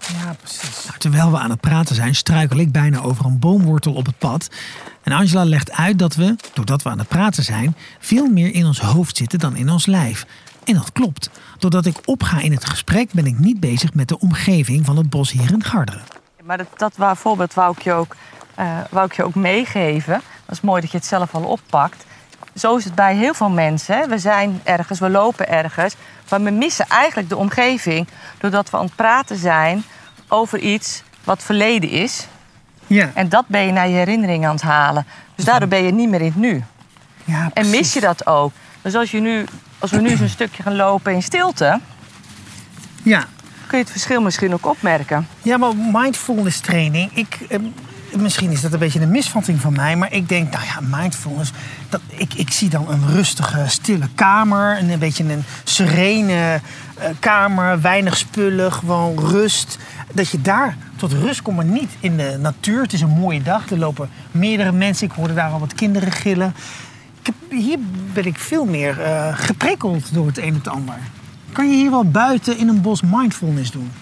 Ja, 0.00 0.34
precies. 0.42 0.84
Nou, 0.86 0.98
terwijl 0.98 1.30
we 1.30 1.38
aan 1.38 1.50
het 1.50 1.60
praten 1.60 1.94
zijn, 1.94 2.14
struikel 2.14 2.58
ik 2.58 2.72
bijna 2.72 3.00
over 3.00 3.24
een 3.24 3.38
boomwortel 3.38 3.92
op 3.92 4.06
het 4.06 4.18
pad. 4.18 4.48
En 5.02 5.12
Angela 5.12 5.44
legt 5.44 5.72
uit 5.72 5.98
dat 5.98 6.14
we, 6.14 6.36
doordat 6.52 6.82
we 6.82 6.88
aan 6.88 6.98
het 6.98 7.08
praten 7.08 7.44
zijn, 7.44 7.76
veel 7.98 8.26
meer 8.26 8.54
in 8.54 8.66
ons 8.66 8.80
hoofd 8.80 9.16
zitten 9.16 9.38
dan 9.38 9.56
in 9.56 9.70
ons 9.70 9.86
lijf. 9.86 10.26
En 10.64 10.74
dat 10.74 10.92
klopt. 10.92 11.30
Doordat 11.58 11.86
ik 11.86 11.96
opga 12.04 12.40
in 12.40 12.52
het 12.52 12.64
gesprek, 12.64 13.12
ben 13.12 13.26
ik 13.26 13.38
niet 13.38 13.60
bezig 13.60 13.94
met 13.94 14.08
de 14.08 14.18
omgeving 14.18 14.86
van 14.86 14.96
het 14.96 15.10
bos 15.10 15.30
hier 15.30 15.52
in 15.52 15.64
Garderen. 15.64 16.02
Maar 16.50 16.58
dat, 16.58 16.68
dat 16.76 16.96
waar, 16.96 17.16
voorbeeld 17.16 17.54
wou 17.54 17.74
ik, 17.76 17.82
je 17.82 17.92
ook, 17.92 18.16
eh, 18.54 18.78
wou 18.90 19.06
ik 19.06 19.12
je 19.12 19.24
ook 19.24 19.34
meegeven. 19.34 20.20
Dat 20.46 20.54
is 20.56 20.60
mooi 20.60 20.80
dat 20.80 20.90
je 20.90 20.96
het 20.96 21.06
zelf 21.06 21.34
al 21.34 21.42
oppakt. 21.42 22.04
Zo 22.54 22.76
is 22.76 22.84
het 22.84 22.94
bij 22.94 23.14
heel 23.14 23.34
veel 23.34 23.50
mensen. 23.50 23.96
Hè. 23.96 24.08
We 24.08 24.18
zijn 24.18 24.60
ergens, 24.64 24.98
we 24.98 25.10
lopen 25.10 25.48
ergens. 25.48 25.94
Maar 26.30 26.42
we 26.42 26.50
missen 26.50 26.86
eigenlijk 26.88 27.28
de 27.28 27.36
omgeving. 27.36 28.08
Doordat 28.38 28.70
we 28.70 28.76
aan 28.76 28.84
het 28.84 28.94
praten 28.94 29.36
zijn 29.36 29.82
over 30.28 30.58
iets 30.58 31.02
wat 31.24 31.42
verleden 31.42 31.90
is. 31.90 32.26
Ja, 32.86 33.10
En 33.14 33.28
dat 33.28 33.44
ben 33.46 33.66
je 33.66 33.72
naar 33.72 33.88
je 33.88 33.96
herinneringen 33.96 34.48
aan 34.48 34.54
het 34.54 34.64
halen. 34.64 35.06
Dus 35.34 35.44
daardoor 35.44 35.68
ben 35.68 35.82
je 35.82 35.92
niet 35.92 36.08
meer 36.08 36.20
in 36.20 36.26
het 36.26 36.36
nu. 36.36 36.64
ja 37.24 37.50
En 37.52 37.70
mis 37.70 37.92
je 37.92 38.00
dat 38.00 38.26
ook. 38.26 38.52
Dus 38.82 38.94
als, 38.94 39.10
je 39.10 39.20
nu, 39.20 39.44
als 39.78 39.90
we 39.90 40.00
nu 40.00 40.16
zo'n 40.16 40.28
stukje 40.28 40.62
gaan 40.62 40.76
lopen 40.76 41.12
in 41.12 41.22
stilte... 41.22 41.80
Ja. 43.02 43.26
Kun 43.70 43.78
je 43.78 43.84
het 43.84 43.92
verschil 43.92 44.20
misschien 44.20 44.52
ook 44.52 44.66
opmerken. 44.66 45.26
Ja, 45.42 45.56
maar 45.56 45.72
mindfulness 45.92 46.60
training, 46.60 47.10
ik, 47.14 47.38
eh, 47.48 47.58
misschien 48.16 48.50
is 48.50 48.60
dat 48.60 48.72
een 48.72 48.78
beetje 48.78 49.00
een 49.00 49.10
misvatting 49.10 49.60
van 49.60 49.72
mij, 49.72 49.96
maar 49.96 50.12
ik 50.12 50.28
denk, 50.28 50.52
nou 50.52 50.64
ja, 50.64 50.96
mindfulness, 50.96 51.52
dat, 51.88 52.00
ik, 52.08 52.34
ik 52.34 52.50
zie 52.50 52.68
dan 52.68 52.90
een 52.90 53.06
rustige, 53.06 53.64
stille 53.66 54.08
kamer, 54.14 54.78
een, 54.78 54.98
beetje 54.98 55.24
een 55.24 55.44
serene 55.64 56.60
eh, 56.98 57.08
kamer, 57.18 57.80
weinig 57.80 58.16
spullen, 58.16 58.72
gewoon 58.72 59.18
rust. 59.18 59.78
Dat 60.12 60.30
je 60.30 60.40
daar 60.40 60.76
tot 60.96 61.12
rust 61.12 61.42
komt, 61.42 61.56
maar 61.56 61.64
niet 61.64 61.90
in 62.00 62.16
de 62.16 62.38
natuur. 62.40 62.82
Het 62.82 62.92
is 62.92 63.00
een 63.00 63.18
mooie 63.18 63.42
dag, 63.42 63.70
er 63.70 63.78
lopen 63.78 64.10
meerdere 64.30 64.72
mensen, 64.72 65.06
ik 65.06 65.12
hoorde 65.12 65.34
daar 65.34 65.50
al 65.50 65.60
wat 65.60 65.74
kinderen 65.74 66.12
gillen. 66.12 66.54
Ik 67.20 67.26
heb, 67.26 67.34
hier 67.60 67.78
ben 68.12 68.24
ik 68.24 68.38
veel 68.38 68.64
meer 68.64 69.00
eh, 69.00 69.28
geprikkeld 69.38 70.14
door 70.14 70.26
het 70.26 70.38
een 70.38 70.44
en 70.44 70.54
het 70.54 70.68
ander. 70.68 70.98
Kan 71.52 71.68
je 71.70 71.74
hier 71.76 71.90
wel 71.90 72.04
buiten 72.10 72.58
in 72.58 72.68
een 72.68 72.80
bos 72.80 73.02
mindfulness 73.02 73.70
doen? 73.70 73.92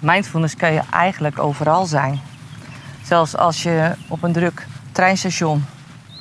Mindfulness 0.00 0.56
kan 0.56 0.72
je 0.72 0.82
eigenlijk 0.90 1.38
overal 1.38 1.86
zijn. 1.86 2.20
Zelfs 3.04 3.36
als 3.36 3.62
je 3.62 3.94
op 4.08 4.22
een 4.22 4.32
druk 4.32 4.66
treinstation 4.92 5.64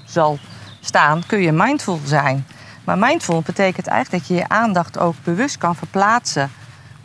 zal 0.05 0.39
staan, 0.81 1.23
kun 1.27 1.39
je 1.39 1.51
mindful 1.51 1.99
zijn. 2.05 2.45
Maar 2.83 2.97
mindful 2.97 3.41
betekent 3.41 3.87
eigenlijk 3.87 4.23
dat 4.23 4.35
je 4.37 4.43
je 4.43 4.49
aandacht 4.49 4.97
ook 4.99 5.15
bewust 5.23 5.57
kan 5.57 5.75
verplaatsen 5.75 6.51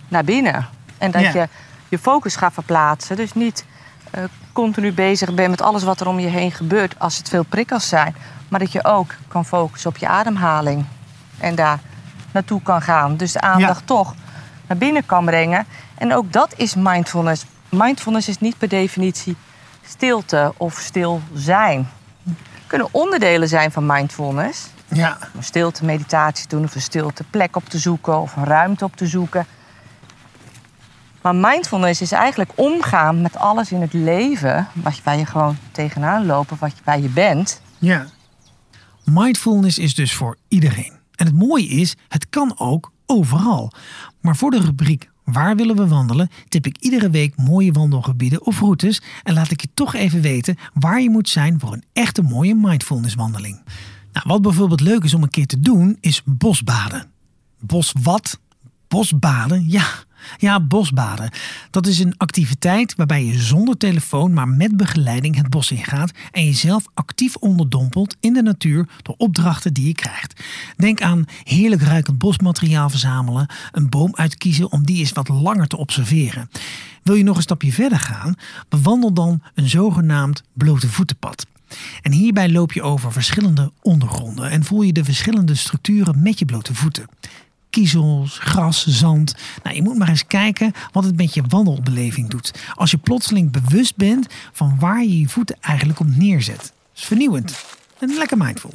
naar 0.09 0.25
binnen. 0.25 0.69
En 0.99 1.11
dat 1.11 1.23
Ja. 1.23 1.33
je 1.33 1.49
je 1.89 1.99
focus 1.99 2.37
gaat 2.37 2.53
verplaatsen. 2.53 3.17
Dus 3.17 3.33
niet 3.35 3.65
eh, 4.11 4.23
continu 4.53 4.93
bezig 4.93 5.35
bent 5.35 5.51
met 5.51 5.63
alles 5.63 5.83
wat 5.83 6.01
er 6.01 6.07
om 6.09 6.19
je 6.19 6.29
heen 6.29 6.53
gebeurt 6.53 6.95
als 6.99 7.17
het 7.19 7.29
veel 7.29 7.43
prikkels 7.43 7.89
zijn. 7.89 8.15
Maar 8.49 8.61
dat 8.61 8.73
je 8.73 8.85
ook 8.85 9.15
kan 9.29 9.45
focussen 9.45 9.91
op 9.91 9.97
je 9.97 10.09
ademhaling. 10.09 10.85
En 11.39 11.55
daar 11.55 11.81
naartoe 12.33 12.63
kan 12.63 12.83
gaan. 12.83 13.17
Dus 13.17 13.33
de 13.33 13.41
aandacht 13.41 13.87
toch 13.87 14.15
naar 14.67 14.79
binnen 14.79 15.07
kan 15.07 15.25
brengen. 15.25 15.67
En 15.95 16.15
ook 16.15 16.33
dat 16.33 16.55
is 16.57 16.75
mindfulness. 16.75 17.45
Mindfulness 17.69 18.29
is 18.29 18.39
niet 18.39 18.59
per 18.59 18.69
definitie 18.69 19.37
stilte 19.87 20.53
of 20.57 20.79
stil 20.79 21.21
zijn. 21.35 21.89
Kunnen 22.67 22.89
onderdelen 22.91 23.49
zijn 23.49 23.73
van 23.73 23.87
mindfulness. 23.87 24.67
Ja, 24.89 25.19
Een 25.37 25.43
stilte 25.45 25.85
meditatie 25.85 26.49
doen 26.49 26.65
of 26.65 26.75
een 26.75 26.81
stilte 26.81 27.25
plek 27.31 27.57
op 27.57 27.69
te 27.69 27.79
zoeken 27.79 28.21
of 28.21 28.37
een 28.37 28.45
ruimte 28.45 28.85
op 28.85 28.97
te 28.97 29.07
zoeken. 29.07 29.47
Maar 31.23 31.35
mindfulness 31.35 32.01
is 32.01 32.13
eigenlijk 32.13 32.51
omgaan 32.55 33.21
met 33.23 33.37
alles 33.37 33.73
in 33.73 33.81
het 33.81 33.93
leven 33.93 34.69
wat 34.73 34.97
je, 34.97 35.03
waar 35.05 35.17
je 35.19 35.27
gewoon 35.27 35.57
tegenaan 35.71 36.31
of 36.35 36.47
wat 36.59 36.71
je 36.77 36.83
bij 36.85 37.01
je 37.03 37.09
bent. 37.09 37.61
ja. 37.79 38.07
Mindfulness 39.05 39.79
is 39.79 39.95
dus 39.95 40.15
voor 40.15 40.37
iedereen. 40.49 40.93
En 41.15 41.27
het 41.27 41.35
mooie 41.35 41.69
is, 41.69 41.97
het 42.09 42.29
kan 42.29 42.59
ook 42.59 42.93
overal. 43.07 43.73
Maar 44.21 44.37
voor 44.37 44.51
de 44.51 44.61
rubriek 44.61 45.11
Waar 45.25 45.57
willen 45.57 45.77
we 45.77 45.89
wandelen? 45.89 46.31
tip 46.49 46.67
ik 46.67 46.77
iedere 46.79 47.11
week 47.11 47.37
mooie 47.37 47.73
wandelgebieden 47.73 48.47
of 48.47 48.61
routes 48.61 49.03
en 49.23 49.35
laat 49.35 49.51
ik 49.51 49.61
je 49.61 49.69
toch 49.75 49.95
even 49.95 50.21
weten 50.21 50.57
waar 50.75 51.01
je 51.01 51.11
moet 51.11 51.29
zijn 51.29 51.61
voor 51.61 51.73
een 51.73 51.85
echte 51.93 52.23
mooie 52.23 52.55
mindfulness 52.55 53.15
wandeling. 53.15 53.63
Nou, 54.13 54.27
wat 54.29 54.43
bijvoorbeeld 54.43 54.81
leuk 54.81 55.05
is 55.05 55.15
om 55.15 55.23
een 55.23 55.31
keer 55.31 55.47
te 55.47 55.61
doen, 55.61 55.97
is 56.01 56.23
bosbaden. 56.25 57.11
Bos 57.61 57.95
wat? 58.03 58.41
Bosbaden? 58.89 59.69
Ja. 59.69 59.87
Ja, 60.37 60.61
bosbaden. 60.61 61.31
Dat 61.71 61.87
is 61.87 61.99
een 61.99 62.15
activiteit 62.17 62.95
waarbij 62.97 63.25
je 63.25 63.39
zonder 63.39 63.77
telefoon, 63.77 64.33
maar 64.33 64.49
met 64.49 64.77
begeleiding 64.77 65.37
het 65.37 65.51
bos 65.51 65.71
ingaat 65.71 66.13
en 66.31 66.45
jezelf 66.45 66.85
actief 66.95 67.37
onderdompelt 67.37 68.17
in 68.21 68.33
de 68.33 68.43
natuur 68.43 68.89
door 69.03 69.15
opdrachten 69.19 69.73
die 69.73 69.87
je 69.87 69.95
krijgt. 69.95 70.43
Denk 70.77 71.03
aan 71.03 71.25
heerlijk 71.45 71.83
ruikend 71.83 72.19
bosmateriaal 72.19 72.91
verzamelen, 72.91 73.47
een 73.73 73.89
boom 73.89 74.17
uitkiezen 74.17 74.73
om 74.73 74.87
die 74.87 74.99
eens 74.99 75.13
wat 75.13 75.29
langer 75.29 75.67
te 75.67 75.77
observeren. 75.77 76.51
Wil 77.03 77.15
je 77.15 77.23
nog 77.23 77.37
een 77.37 77.43
stapje 77.43 77.73
verder 77.73 77.99
gaan? 77.99 78.35
Bewandel 78.69 79.13
dan 79.13 79.43
een 79.55 79.69
zogenaamd 79.69 80.43
blote 80.53 80.89
voetenpad. 80.89 81.47
En 82.03 82.13
hierbij 82.13 82.51
loop 82.51 82.73
je 82.73 82.83
over 82.83 83.13
verschillende 83.13 83.73
ondergronden 83.83 84.51
en 84.51 84.65
voel 84.65 84.83
je 84.83 84.93
de 84.93 85.05
verschillende 85.05 85.55
structuren 85.55 86.23
met 86.23 86.39
je 86.39 86.45
blote 86.45 86.75
voeten. 86.75 87.07
Kiezels, 87.73 88.39
gras, 88.39 88.87
zand. 88.87 89.35
Nou, 89.63 89.77
je 89.77 89.83
moet 89.83 89.99
maar 89.99 90.09
eens 90.09 90.27
kijken 90.27 90.73
wat 90.93 91.05
het 91.05 91.17
met 91.17 91.35
je 91.35 91.43
wandelbeleving 91.49 92.31
doet. 92.31 92.55
Als 92.75 92.91
je 92.91 92.97
plotseling 92.97 93.51
bewust 93.51 93.97
bent 93.97 94.27
van 94.53 94.79
waar 94.79 95.03
je 95.03 95.19
je 95.21 95.29
voeten 95.29 95.57
eigenlijk 95.61 96.01
op 96.01 96.17
neerzet. 96.17 96.57
Dat 96.57 96.73
is 96.95 97.05
vernieuwend 97.05 97.65
en 97.99 98.15
lekker 98.15 98.37
mindful. 98.37 98.73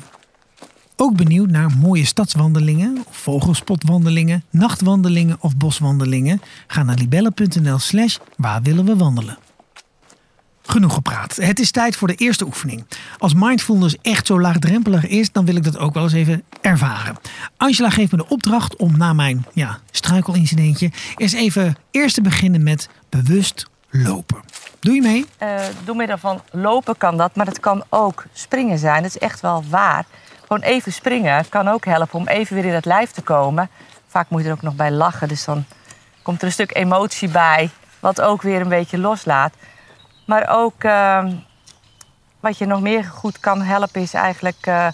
Ook 0.96 1.16
benieuwd 1.16 1.50
naar 1.50 1.78
mooie 1.78 2.06
stadswandelingen, 2.06 3.04
vogelspotwandelingen, 3.10 4.44
nachtwandelingen 4.50 5.38
of 5.40 5.58
boswandelingen? 5.58 6.42
Ga 6.68 6.84
naar 6.84 6.96
libelle.nl 6.96 7.80
slash 7.80 8.18
waar 8.38 8.62
willen 8.62 8.86
we 8.86 8.96
wandelen. 8.96 9.38
Genoeg 10.70 10.94
gepraat. 10.94 11.36
Het 11.36 11.60
is 11.60 11.72
tijd 11.72 11.96
voor 11.96 12.08
de 12.08 12.16
eerste 12.16 12.46
oefening. 12.46 12.86
Als 13.18 13.34
mindfulness 13.34 13.96
echt 14.02 14.28
zo 14.28 14.42
laagdrempelig 14.42 15.08
is, 15.08 15.32
dan 15.32 15.46
wil 15.46 15.56
ik 15.56 15.64
dat 15.64 15.78
ook 15.78 15.94
wel 15.94 16.04
eens 16.04 16.14
even 16.14 16.44
ervaren. 16.62 17.18
Angela 17.58 17.90
geeft 17.90 18.12
me 18.12 18.18
de 18.18 18.28
opdracht 18.28 18.76
om 18.76 18.98
na 18.98 19.14
mijn 19.14 19.46
ja, 19.54 19.80
struikelincidentje 19.92 20.92
eens 21.16 21.34
even 21.34 21.78
eerst 21.92 22.16
te 22.16 22.22
beginnen 22.22 22.64
met 22.64 22.90
bewust 23.10 23.66
lopen. 23.90 24.38
Doe 24.80 24.94
je 24.94 25.02
mee? 25.02 25.26
Eh, 25.38 25.60
door 25.86 25.96
middel 25.96 26.18
van 26.18 26.42
lopen 26.52 26.98
kan 26.98 27.18
dat, 27.18 27.36
maar 27.36 27.46
het 27.46 27.60
kan 27.60 27.84
ook 27.90 28.26
springen 28.34 28.78
zijn. 28.78 29.02
Dat 29.02 29.16
is 29.16 29.22
echt 29.22 29.42
wel 29.42 29.64
waar. 29.70 30.06
Gewoon 30.48 30.64
even 30.64 30.94
springen 30.94 31.50
kan 31.50 31.68
ook 31.68 31.86
helpen 31.86 32.20
om 32.20 32.28
even 32.28 32.56
weer 32.56 32.66
in 32.66 32.74
het 32.74 32.86
lijf 32.86 33.12
te 33.12 33.22
komen. 33.22 33.70
Vaak 34.08 34.30
moet 34.30 34.42
je 34.42 34.48
er 34.48 34.54
ook 34.54 34.62
nog 34.62 34.76
bij 34.76 34.92
lachen, 34.92 35.28
dus 35.28 35.46
dan 35.46 35.66
komt 36.22 36.42
er 36.42 36.48
een 36.48 36.54
stuk 36.54 36.76
emotie 36.76 37.30
bij, 37.30 37.70
wat 38.00 38.22
ook 38.22 38.42
weer 38.42 38.62
een 38.62 38.70
beetje 38.70 38.98
loslaat. 38.98 39.54
Maar 40.28 40.48
ook 40.50 40.84
eh, 40.84 41.26
wat 42.40 42.58
je 42.58 42.66
nog 42.66 42.82
meer 42.82 43.04
goed 43.04 43.40
kan 43.40 43.62
helpen 43.62 44.02
is 44.02 44.14
eigenlijk 44.14 44.58
eh, 44.62 44.88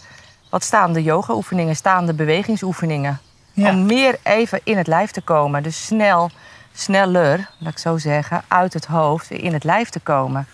wat 0.50 0.64
staande 0.64 1.04
yoga-oefeningen, 1.04 1.76
staande 1.76 2.14
bewegingsoefeningen. 2.14 3.20
Ja. 3.54 3.70
Om 3.70 3.86
meer 3.86 4.20
even 4.24 4.60
in 4.64 4.78
het 4.78 4.88
lijf 4.88 5.12
te 5.12 5.22
komen. 5.22 5.64
Dus 5.64 5.86
snel, 5.86 6.30
sneller, 6.74 7.50
laat 7.58 7.72
ik 7.72 7.78
zo 7.78 7.98
zeggen, 7.98 8.44
uit 8.48 8.74
het 8.74 8.86
hoofd 8.86 9.32
in 9.32 9.54
het 9.54 9.64
lijf 9.64 9.90
te 9.90 10.00
komen. 10.00 10.48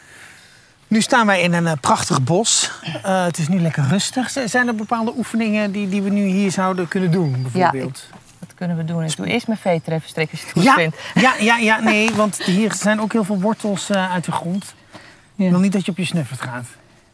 Nu 0.87 1.01
staan 1.01 1.25
wij 1.25 1.41
in 1.41 1.53
een 1.53 1.67
eh, 1.67 1.73
prachtig 1.81 2.21
bos. 2.23 2.71
Eh, 3.03 3.23
het 3.23 3.37
is 3.37 3.47
nu 3.47 3.59
lekker 3.59 3.87
rustig. 3.87 4.29
Zijn 4.45 4.67
er 4.67 4.75
bepaalde 4.75 5.13
oefeningen 5.17 5.71
die, 5.71 5.89
die 5.89 6.01
we 6.01 6.09
nu 6.09 6.25
hier 6.25 6.51
zouden 6.51 6.87
kunnen 6.87 7.11
doen, 7.11 7.41
bijvoorbeeld? 7.41 8.07
Kunnen 8.59 8.77
we 8.77 8.85
doen? 8.85 9.03
Ik 9.03 9.15
doe 9.15 9.27
eerst 9.27 9.47
mijn 9.47 9.59
veter 9.59 9.93
even 9.93 10.09
strikken 10.09 10.37
als 10.37 10.41
je 10.41 10.45
het 10.47 10.55
goed 10.57 10.63
Ja, 10.63 10.73
vindt. 10.73 10.97
ja, 11.25 11.35
ja, 11.39 11.57
ja, 11.57 11.79
nee, 11.79 12.11
want 12.11 12.43
hier 12.43 12.73
zijn 12.73 13.01
ook 13.01 13.11
heel 13.11 13.23
veel 13.23 13.39
wortels 13.41 13.89
eh, 13.89 14.11
uit 14.11 14.25
de 14.25 14.31
grond. 14.31 14.73
Ik 15.35 15.49
wil 15.49 15.59
niet 15.59 15.71
dat 15.71 15.85
je 15.85 15.91
op 15.91 15.97
je 15.97 16.05
snuffert 16.05 16.41
gaat. 16.41 16.65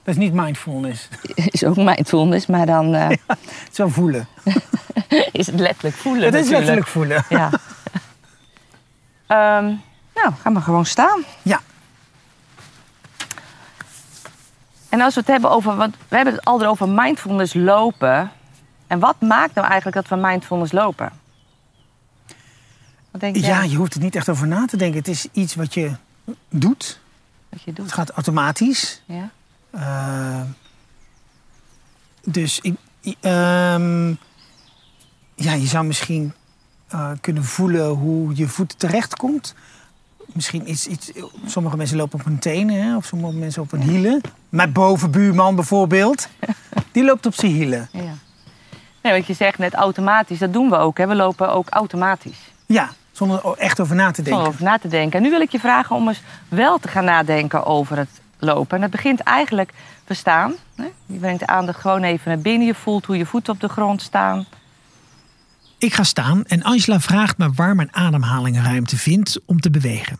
Dat 0.03 0.15
is 0.15 0.21
niet 0.21 0.33
mindfulness. 0.33 1.07
Is 1.35 1.63
ook 1.63 1.75
mindfulness, 1.75 2.45
maar 2.45 2.65
dan 2.65 2.93
eh, 2.95 3.07
Het 3.27 3.69
is 3.71 3.77
wel 3.77 3.89
voelen. 3.89 4.27
is 5.31 5.45
het 5.45 5.59
letterlijk 5.59 5.95
voelen 5.95 6.23
Het 6.23 6.33
is 6.33 6.49
natuurlijk. 6.49 6.57
letterlijk 6.59 6.87
voelen. 6.87 7.25
Ja. 7.29 7.49
Ehm, 9.27 9.65
nou, 10.15 10.33
ga 10.41 10.49
maar 10.49 10.61
gewoon 10.61 10.85
staan. 10.85 11.23
Ja. 11.41 11.59
En 14.89 15.01
als 15.01 15.13
we 15.13 15.19
het 15.19 15.29
hebben 15.29 15.49
over, 15.49 15.75
want 15.75 15.95
we 16.07 16.15
hebben 16.15 16.33
het 16.33 16.45
al 16.45 16.65
over 16.65 16.89
mindfulness 16.89 17.53
lopen. 17.53 18.31
En 18.87 18.99
wat 18.99 19.21
maakt 19.21 19.53
nou 19.53 19.67
eigenlijk 19.67 19.95
dat 19.95 20.07
we 20.07 20.27
mindfulness 20.27 20.71
lopen? 20.71 21.23
Wat 23.15 23.23
denk 23.23 23.45
Ja, 23.45 23.63
je 23.63 23.75
hoeft 23.75 23.93
er 23.93 24.01
niet 24.01 24.15
echt 24.15 24.29
over 24.29 24.47
na 24.47 24.65
te 24.65 24.77
denken. 24.77 24.97
Het 24.97 25.07
is 25.07 25.27
iets 25.31 25.55
wat 25.55 25.73
je 25.73 25.91
doet. 26.49 26.99
dat 27.49 27.61
je 27.61 27.73
doet? 27.73 27.85
Het 27.85 27.93
gaat 27.93 28.11
automatisch. 28.11 29.01
Ja? 29.05 29.31
Eh, 29.69 30.41
dus 32.23 32.59
ik, 32.59 32.77
ehm, 33.19 34.07
ja, 35.35 35.53
je 35.53 35.65
zou 35.65 35.85
misschien 35.85 36.33
eh, 36.87 37.11
kunnen 37.21 37.43
voelen 37.43 37.87
hoe 37.87 38.35
je 38.35 38.47
voet 38.47 38.79
terechtkomt. 38.79 39.55
misschien 40.33 40.69
iets, 40.69 40.87
iets... 40.87 41.11
Sommige 41.45 41.77
mensen 41.77 41.97
lopen 41.97 42.19
op 42.19 42.25
hun 42.25 42.39
tenen, 42.39 42.83
hè, 42.83 42.95
of 42.95 43.05
sommige 43.05 43.35
mensen 43.37 43.61
op 43.61 43.71
hun 43.71 43.81
hielen. 43.81 44.21
Mijn 44.49 44.71
bovenbuurman 44.71 45.55
bijvoorbeeld, 45.55 46.27
die 46.91 47.03
loopt 47.03 47.25
op 47.25 47.33
zijn 47.33 47.51
hielen. 47.51 47.89
Ja. 47.91 48.13
Nee, 49.01 49.13
wat 49.13 49.27
je 49.27 49.33
zegt 49.33 49.57
net 49.57 49.73
automatisch, 49.73 50.39
dat 50.39 50.53
doen 50.53 50.69
we 50.69 50.75
ook. 50.75 50.97
Hè. 50.97 51.07
We 51.07 51.15
lopen 51.15 51.51
ook 51.51 51.69
automatisch. 51.69 52.39
Ja, 52.65 52.89
zonder 53.17 53.45
er 53.45 53.57
echt 53.57 53.79
over 53.79 53.95
na 53.95 54.11
te 54.11 54.21
denken. 54.21 54.33
Zonder 54.33 54.47
over 54.47 54.63
na 54.63 54.77
te 54.77 54.87
denken. 54.87 55.17
En 55.17 55.23
nu 55.23 55.29
wil 55.29 55.41
ik 55.41 55.51
je 55.51 55.59
vragen 55.59 55.95
om 55.95 56.07
eens 56.07 56.21
wel 56.47 56.77
te 56.77 56.87
gaan 56.87 57.05
nadenken 57.05 57.65
over 57.65 57.97
het 57.97 58.21
lopen. 58.39 58.75
En 58.77 58.81
het 58.81 58.91
begint 58.91 59.19
eigenlijk, 59.19 59.73
we 60.05 60.13
staan. 60.13 60.53
Hè? 60.75 60.87
Je 61.05 61.17
brengt 61.17 61.39
de 61.39 61.47
aandacht 61.47 61.79
gewoon 61.79 62.03
even 62.03 62.29
naar 62.29 62.39
binnen. 62.39 62.67
Je 62.67 62.75
voelt 62.75 63.05
hoe 63.05 63.17
je 63.17 63.25
voeten 63.25 63.53
op 63.53 63.59
de 63.59 63.67
grond 63.67 64.01
staan. 64.01 64.45
Ik 65.77 65.93
ga 65.93 66.03
staan 66.03 66.45
en 66.45 66.63
Angela 66.63 66.99
vraagt 66.99 67.37
me 67.37 67.51
waar 67.51 67.75
mijn 67.75 67.95
ademhaling 67.95 68.63
ruimte 68.63 68.97
vindt 68.97 69.39
om 69.45 69.59
te 69.59 69.69
bewegen. 69.69 70.19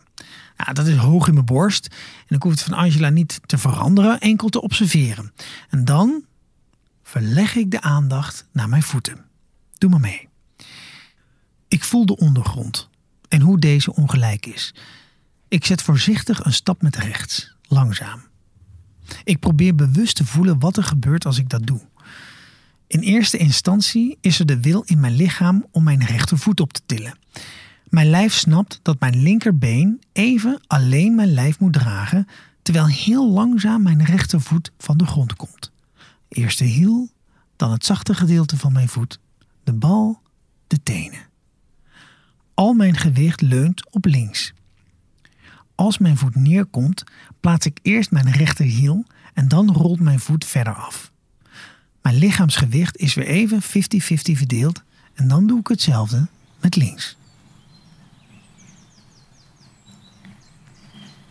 Nou, 0.56 0.72
dat 0.72 0.86
is 0.86 0.96
hoog 0.96 1.28
in 1.28 1.34
mijn 1.34 1.46
borst 1.46 1.94
en 2.26 2.36
ik 2.36 2.42
hoef 2.42 2.52
het 2.52 2.62
van 2.62 2.72
Angela 2.72 3.08
niet 3.08 3.40
te 3.46 3.58
veranderen, 3.58 4.20
enkel 4.20 4.48
te 4.48 4.62
observeren. 4.62 5.32
En 5.70 5.84
dan 5.84 6.24
verleg 7.02 7.54
ik 7.54 7.70
de 7.70 7.80
aandacht 7.80 8.46
naar 8.52 8.68
mijn 8.68 8.82
voeten. 8.82 9.24
Doe 9.78 9.90
maar 9.90 10.00
mee. 10.00 10.28
Ik 11.68 11.84
voel 11.84 12.06
de 12.06 12.16
ondergrond 12.16 12.88
en 13.28 13.40
hoe 13.40 13.58
deze 13.58 13.94
ongelijk 13.94 14.46
is. 14.46 14.74
Ik 15.48 15.64
zet 15.64 15.82
voorzichtig 15.82 16.44
een 16.44 16.52
stap 16.52 16.82
met 16.82 16.96
rechts, 16.96 17.54
langzaam. 17.62 18.22
Ik 19.24 19.38
probeer 19.38 19.74
bewust 19.74 20.16
te 20.16 20.26
voelen 20.26 20.58
wat 20.58 20.76
er 20.76 20.84
gebeurt 20.84 21.26
als 21.26 21.38
ik 21.38 21.48
dat 21.48 21.66
doe. 21.66 21.80
In 22.86 23.00
eerste 23.00 23.36
instantie 23.36 24.18
is 24.20 24.38
er 24.38 24.46
de 24.46 24.60
wil 24.60 24.82
in 24.82 25.00
mijn 25.00 25.16
lichaam 25.16 25.66
om 25.70 25.84
mijn 25.84 26.04
rechtervoet 26.04 26.60
op 26.60 26.72
te 26.72 26.80
tillen. 26.86 27.18
Mijn 27.88 28.10
lijf 28.10 28.34
snapt 28.34 28.80
dat 28.82 29.00
mijn 29.00 29.22
linkerbeen 29.22 30.00
even 30.12 30.60
alleen 30.66 31.14
mijn 31.14 31.32
lijf 31.32 31.58
moet 31.58 31.72
dragen, 31.72 32.26
terwijl 32.62 32.86
heel 32.86 33.30
langzaam 33.30 33.82
mijn 33.82 34.04
rechtervoet 34.04 34.72
van 34.78 34.96
de 34.96 35.06
grond 35.06 35.36
komt. 35.36 35.72
Eerst 36.28 36.58
de 36.58 36.64
hiel, 36.64 37.08
dan 37.56 37.72
het 37.72 37.84
zachte 37.84 38.14
gedeelte 38.14 38.56
van 38.56 38.72
mijn 38.72 38.88
voet, 38.88 39.18
de 39.64 39.72
bal, 39.72 40.15
mijn 42.76 42.96
gewicht 42.96 43.40
leunt 43.40 43.90
op 43.90 44.04
links. 44.04 44.52
Als 45.74 45.98
mijn 45.98 46.16
voet 46.16 46.34
neerkomt, 46.34 47.04
plaats 47.40 47.66
ik 47.66 47.78
eerst 47.82 48.10
mijn 48.10 48.30
rechterhiel 48.30 49.04
en 49.34 49.48
dan 49.48 49.72
rolt 49.72 50.00
mijn 50.00 50.20
voet 50.20 50.44
verder 50.44 50.74
af. 50.74 51.12
Mijn 52.02 52.18
lichaamsgewicht 52.18 52.96
is 52.96 53.14
weer 53.14 53.26
even 53.26 53.62
50-50 53.62 53.66
verdeeld 54.32 54.82
en 55.14 55.28
dan 55.28 55.46
doe 55.46 55.58
ik 55.58 55.68
hetzelfde 55.68 56.26
met 56.60 56.76
links. 56.76 57.16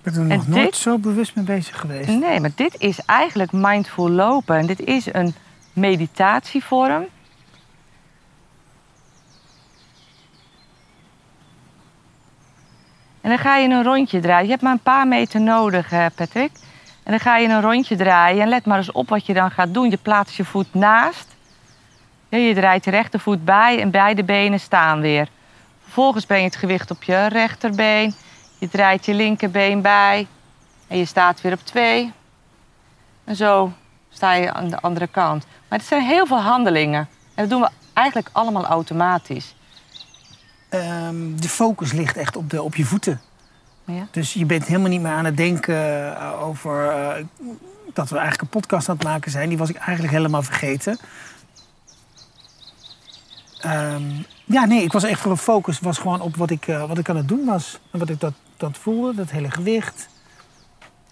Ik 0.04 0.14
ben 0.14 0.14
er 0.14 0.30
En 0.30 0.38
nog 0.38 0.48
nooit 0.48 0.76
zo 0.76 0.98
bewust 0.98 1.36
mee 1.36 1.46
bezig 1.46 1.80
geweest. 1.80 2.08
Nee, 2.08 2.40
maar 2.40 2.52
dit 2.56 2.76
is 2.78 3.00
eigenlijk 3.06 3.52
mindful 3.52 4.10
lopen. 4.10 4.58
En 4.58 4.66
dit 4.66 4.80
is 4.80 5.14
een 5.14 5.34
meditatievorm. 5.74 7.06
En 13.26 13.32
dan 13.32 13.40
ga 13.40 13.58
je 13.58 13.70
een 13.70 13.84
rondje 13.84 14.20
draaien. 14.20 14.44
Je 14.44 14.52
hebt 14.52 14.62
maar 14.62 14.72
een 14.72 14.80
paar 14.80 15.08
meter 15.08 15.42
nodig, 15.42 15.92
eh, 15.92 16.06
Patrick. 16.16 16.52
En 17.04 17.12
dan 17.12 17.20
ga 17.20 17.38
je 17.38 17.48
een 17.48 17.62
rondje 17.62 17.96
draaien. 17.96 18.42
En 18.42 18.48
let 18.48 18.66
maar 18.66 18.78
eens 18.78 18.92
op 18.92 19.10
wat 19.10 19.26
je 19.26 19.34
dan 19.34 19.52
gaat 19.52 19.74
doen. 19.74 19.90
Je 19.90 19.98
plaatst 19.98 20.36
je 20.36 20.46
voet 20.46 20.74
naast. 20.74 21.36
Je 22.30 22.54
draait 22.54 22.86
je 22.86 22.92
rechtervoet 22.92 23.46
bij 23.46 23.82
en 23.82 23.92
beide 23.92 24.24
benen 24.24 24.60
staan 24.60 25.02
weer. 25.02 25.28
Vervolgens 25.84 26.26
breng 26.26 26.42
je 26.42 26.48
het 26.48 26.56
gewicht 26.56 26.92
op 26.92 27.04
je 27.04 27.28
rechterbeen. 27.28 28.14
Je 28.60 28.70
draait 28.70 29.06
je 29.06 29.14
linkerbeen 29.14 29.82
bij. 29.82 30.28
En 30.88 30.98
je 30.98 31.06
staat 31.06 31.42
weer 31.42 31.54
op 31.54 31.66
twee. 31.66 32.12
En 33.24 33.36
zo 33.36 33.72
sta 34.10 34.34
je 34.34 34.54
aan 34.54 34.70
de 34.70 34.80
andere 34.80 35.08
kant. 35.08 35.46
Maar 35.68 35.80
het 35.80 35.88
zijn 35.88 36.02
heel 36.02 36.26
veel 36.26 36.42
handelingen. 36.42 37.08
En 37.36 37.48
dat 37.48 37.50
doen 37.50 37.62
we 37.62 37.70
eigenlijk 37.94 38.30
allemaal 38.32 38.66
automatisch. 38.66 39.56
Ehm, 40.70 41.36
de 41.36 41.50
focus 41.50 41.92
ligt 41.92 42.18
echt 42.18 42.36
op, 42.36 42.50
de, 42.50 42.62
op 42.62 42.76
je 42.76 42.86
voeten. 42.86 43.22
Ja? 43.86 44.08
Dus 44.12 44.34
je 44.34 44.46
bent 44.46 44.66
helemaal 44.66 44.90
niet 44.90 45.02
meer 45.02 45.12
aan 45.12 45.26
het 45.26 45.38
denken 45.38 46.18
eh, 46.18 46.42
over 46.42 46.90
eh, 46.90 47.24
dat 47.94 48.10
we 48.10 48.18
eigenlijk 48.18 48.42
een 48.42 48.60
podcast 48.60 48.90
aan 48.90 48.96
het 48.96 49.04
maken 49.04 49.32
zijn. 49.32 49.50
Die 49.50 49.58
was 49.58 49.70
ik 49.70 49.76
eigenlijk 49.76 50.14
helemaal 50.14 50.44
vergeten. 50.44 51.00
Ehm, 53.60 54.12
ja, 54.46 54.66
nee, 54.66 54.84
ik 54.84 54.92
was 54.92 55.04
echt 55.04 55.20
voor 55.22 55.32
een 55.32 55.38
focus. 55.38 55.80
was 55.80 55.98
gewoon 55.98 56.22
op 56.22 56.36
wat 56.36 56.50
ik, 56.50 56.68
eh, 56.68 56.88
wat 56.88 56.98
ik 56.98 57.10
aan 57.10 57.16
het 57.16 57.28
doen 57.28 57.46
was. 57.46 57.80
En 57.92 58.00
wat 58.00 58.10
ik 58.10 58.20
dat, 58.20 58.34
dat 58.58 58.78
voelde, 58.78 59.16
dat 59.16 59.32
hele 59.32 59.52
gewicht. 59.52 60.08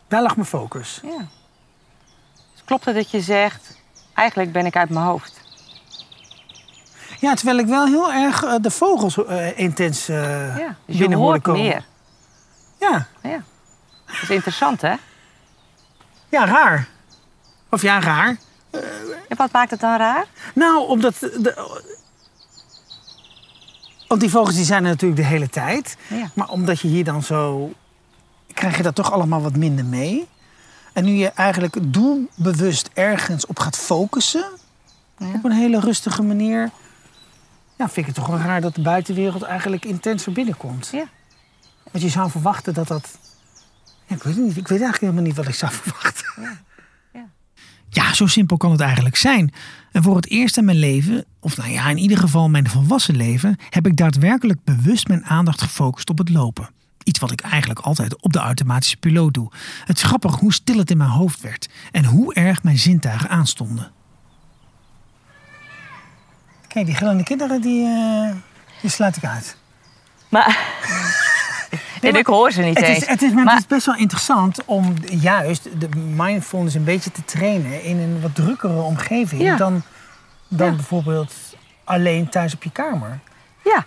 Daar 0.07 0.21
lag 0.21 0.35
mijn 0.35 0.47
focus. 0.47 0.99
ja. 1.03 1.27
Dus 2.51 2.63
klopt 2.65 2.85
het 2.85 2.95
dat 2.95 3.11
je 3.11 3.21
zegt, 3.21 3.77
eigenlijk 4.13 4.51
ben 4.51 4.65
ik 4.65 4.75
uit 4.75 4.89
mijn 4.89 5.05
hoofd? 5.05 5.42
Ja, 7.23 7.33
terwijl 7.33 7.57
ik 7.57 7.65
wel 7.65 7.85
heel 7.85 8.13
erg 8.13 8.43
eh, 8.43 8.55
de 8.61 8.71
vogels 8.71 9.25
eh, 9.25 9.59
intens 9.59 10.05
Ja, 10.05 10.55
dus 10.55 10.67
je 10.85 10.97
binnen 10.97 11.17
hoort 11.17 11.41
komen. 11.41 11.61
meer. 11.61 11.85
Ja. 12.79 13.07
Ja. 13.21 13.43
Dat 14.05 14.21
is 14.21 14.29
interessant, 14.29 14.81
hè? 14.81 14.93
ja, 16.29 16.45
raar. 16.45 16.87
Of 17.69 17.81
ja, 17.81 17.99
raar. 17.99 18.37
En 19.27 19.37
wat 19.37 19.51
maakt 19.51 19.71
het 19.71 19.79
dan 19.79 19.97
raar? 19.97 20.25
Nou, 20.55 20.87
omdat. 20.87 21.19
De, 21.19 21.81
want 24.07 24.21
die 24.21 24.29
vogels 24.29 24.55
die 24.55 24.65
zijn 24.65 24.83
er 24.83 24.89
natuurlijk 24.89 25.21
de 25.21 25.27
hele 25.27 25.49
tijd. 25.49 25.97
Ja. 26.07 26.29
Maar 26.33 26.49
omdat 26.49 26.79
je 26.79 26.87
hier 26.87 27.03
dan 27.03 27.23
zo. 27.23 27.71
krijg 28.53 28.77
je 28.77 28.83
dat 28.83 28.95
toch 28.95 29.11
allemaal 29.11 29.41
wat 29.41 29.55
minder 29.55 29.85
mee. 29.85 30.27
En 30.93 31.03
nu 31.03 31.11
je 31.11 31.29
eigenlijk 31.29 31.75
doelbewust 31.93 32.89
ergens 32.93 33.45
op 33.45 33.59
gaat 33.59 33.77
focussen. 33.77 34.45
Ja. 35.17 35.27
op 35.33 35.45
een 35.45 35.51
hele 35.51 35.79
rustige 35.79 36.21
manier. 36.21 36.71
Ja, 37.83 37.89
vind 37.89 38.07
ik 38.07 38.15
het 38.15 38.25
toch 38.25 38.35
wel 38.35 38.45
raar 38.45 38.61
dat 38.61 38.75
de 38.75 38.81
buitenwereld 38.81 39.41
eigenlijk 39.41 39.85
intens 39.85 40.25
er 40.25 40.31
binnenkomt. 40.31 40.89
Ja. 40.91 41.05
Want 41.91 42.03
je 42.03 42.09
zou 42.09 42.29
verwachten 42.29 42.73
dat 42.73 42.87
dat. 42.87 43.17
Ja, 44.07 44.15
ik 44.15 44.23
weet 44.23 44.37
niet. 44.37 44.57
Ik 44.57 44.67
weet 44.67 44.81
eigenlijk 44.81 44.99
helemaal 44.99 45.23
niet 45.23 45.35
wat 45.35 45.47
ik 45.47 45.53
zou 45.53 45.71
verwachten. 45.81 46.59
Ja, 47.89 48.13
zo 48.13 48.27
simpel 48.27 48.57
kan 48.57 48.71
het 48.71 48.79
eigenlijk 48.79 49.15
zijn. 49.15 49.53
En 49.91 50.03
voor 50.03 50.15
het 50.15 50.29
eerst 50.29 50.57
in 50.57 50.65
mijn 50.65 50.77
leven, 50.77 51.25
of 51.39 51.57
nou 51.57 51.69
ja, 51.71 51.89
in 51.89 51.97
ieder 51.97 52.17
geval 52.17 52.49
mijn 52.49 52.69
volwassen 52.69 53.15
leven, 53.15 53.57
heb 53.69 53.87
ik 53.87 53.97
daadwerkelijk 53.97 54.63
bewust 54.63 55.07
mijn 55.07 55.25
aandacht 55.25 55.61
gefocust 55.61 56.09
op 56.09 56.17
het 56.17 56.29
lopen. 56.29 56.69
Iets 57.03 57.19
wat 57.19 57.31
ik 57.31 57.41
eigenlijk 57.41 57.79
altijd 57.79 58.21
op 58.21 58.33
de 58.33 58.39
automatische 58.39 58.97
piloot 58.97 59.33
doe. 59.33 59.51
Het 59.85 59.97
is 59.97 60.03
grappig 60.03 60.39
hoe 60.39 60.53
stil 60.53 60.77
het 60.77 60.91
in 60.91 60.97
mijn 60.97 61.09
hoofd 61.09 61.41
werd 61.41 61.69
en 61.91 62.05
hoe 62.05 62.33
erg 62.33 62.63
mijn 62.63 62.79
zintuigen 62.79 63.29
aanstonden. 63.29 63.91
Kijk, 66.73 66.85
die 66.85 66.95
gillende 66.95 67.23
kinderen, 67.23 67.61
die, 67.61 67.85
eh, 67.85 68.35
die 68.81 68.89
sluit 68.89 69.15
ik 69.15 69.25
uit. 69.25 69.55
Maar... 70.29 70.57
en 72.01 72.15
ik 72.15 72.25
hoor 72.27 72.51
ze 72.51 72.61
niet 72.61 72.77
Het 72.77 72.87
eens. 72.87 72.97
is, 72.97 73.07
het, 73.07 73.21
is, 73.21 73.31
maar 73.33 73.43
Maar- 73.43 73.53
het 73.53 73.63
is 73.63 73.67
best 73.69 73.85
wel 73.85 73.95
interessant 73.95 74.65
om 74.65 74.93
juist 75.03 75.63
de 75.79 75.89
mindfulness 75.95 76.75
een 76.75 76.83
beetje 76.83 77.11
te 77.11 77.25
trainen 77.25 77.83
in 77.83 77.97
een 77.99 78.21
wat 78.21 78.35
drukkere 78.35 78.81
omgeving 78.81 79.41
Ja. 79.41 79.55
dan, 79.55 79.81
dan 80.47 80.67
Ja. 80.69 80.75
bijvoorbeeld 80.75 81.33
alleen 81.83 82.29
thuis 82.29 82.53
op 82.53 82.63
je 82.63 82.71
kamer. 82.71 83.19
Ja, 83.63 83.85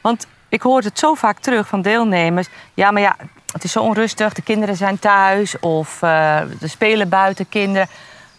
want 0.00 0.26
ik 0.48 0.62
hoor 0.62 0.80
het 0.82 0.98
zo 0.98 1.14
vaak 1.14 1.38
terug 1.38 1.68
van 1.68 1.82
deelnemers. 1.82 2.48
Ja, 2.74 2.90
maar 2.90 3.02
ja, 3.02 3.16
het 3.52 3.64
is 3.64 3.72
zo 3.72 3.80
onrustig. 3.80 4.32
De 4.32 4.42
kinderen 4.42 4.76
zijn 4.76 4.98
thuis 4.98 5.58
of 5.60 6.02
eh 6.02 6.36
er 6.62 6.68
spelen 6.68 7.08
buiten 7.08 7.48
kinderen. 7.48 7.88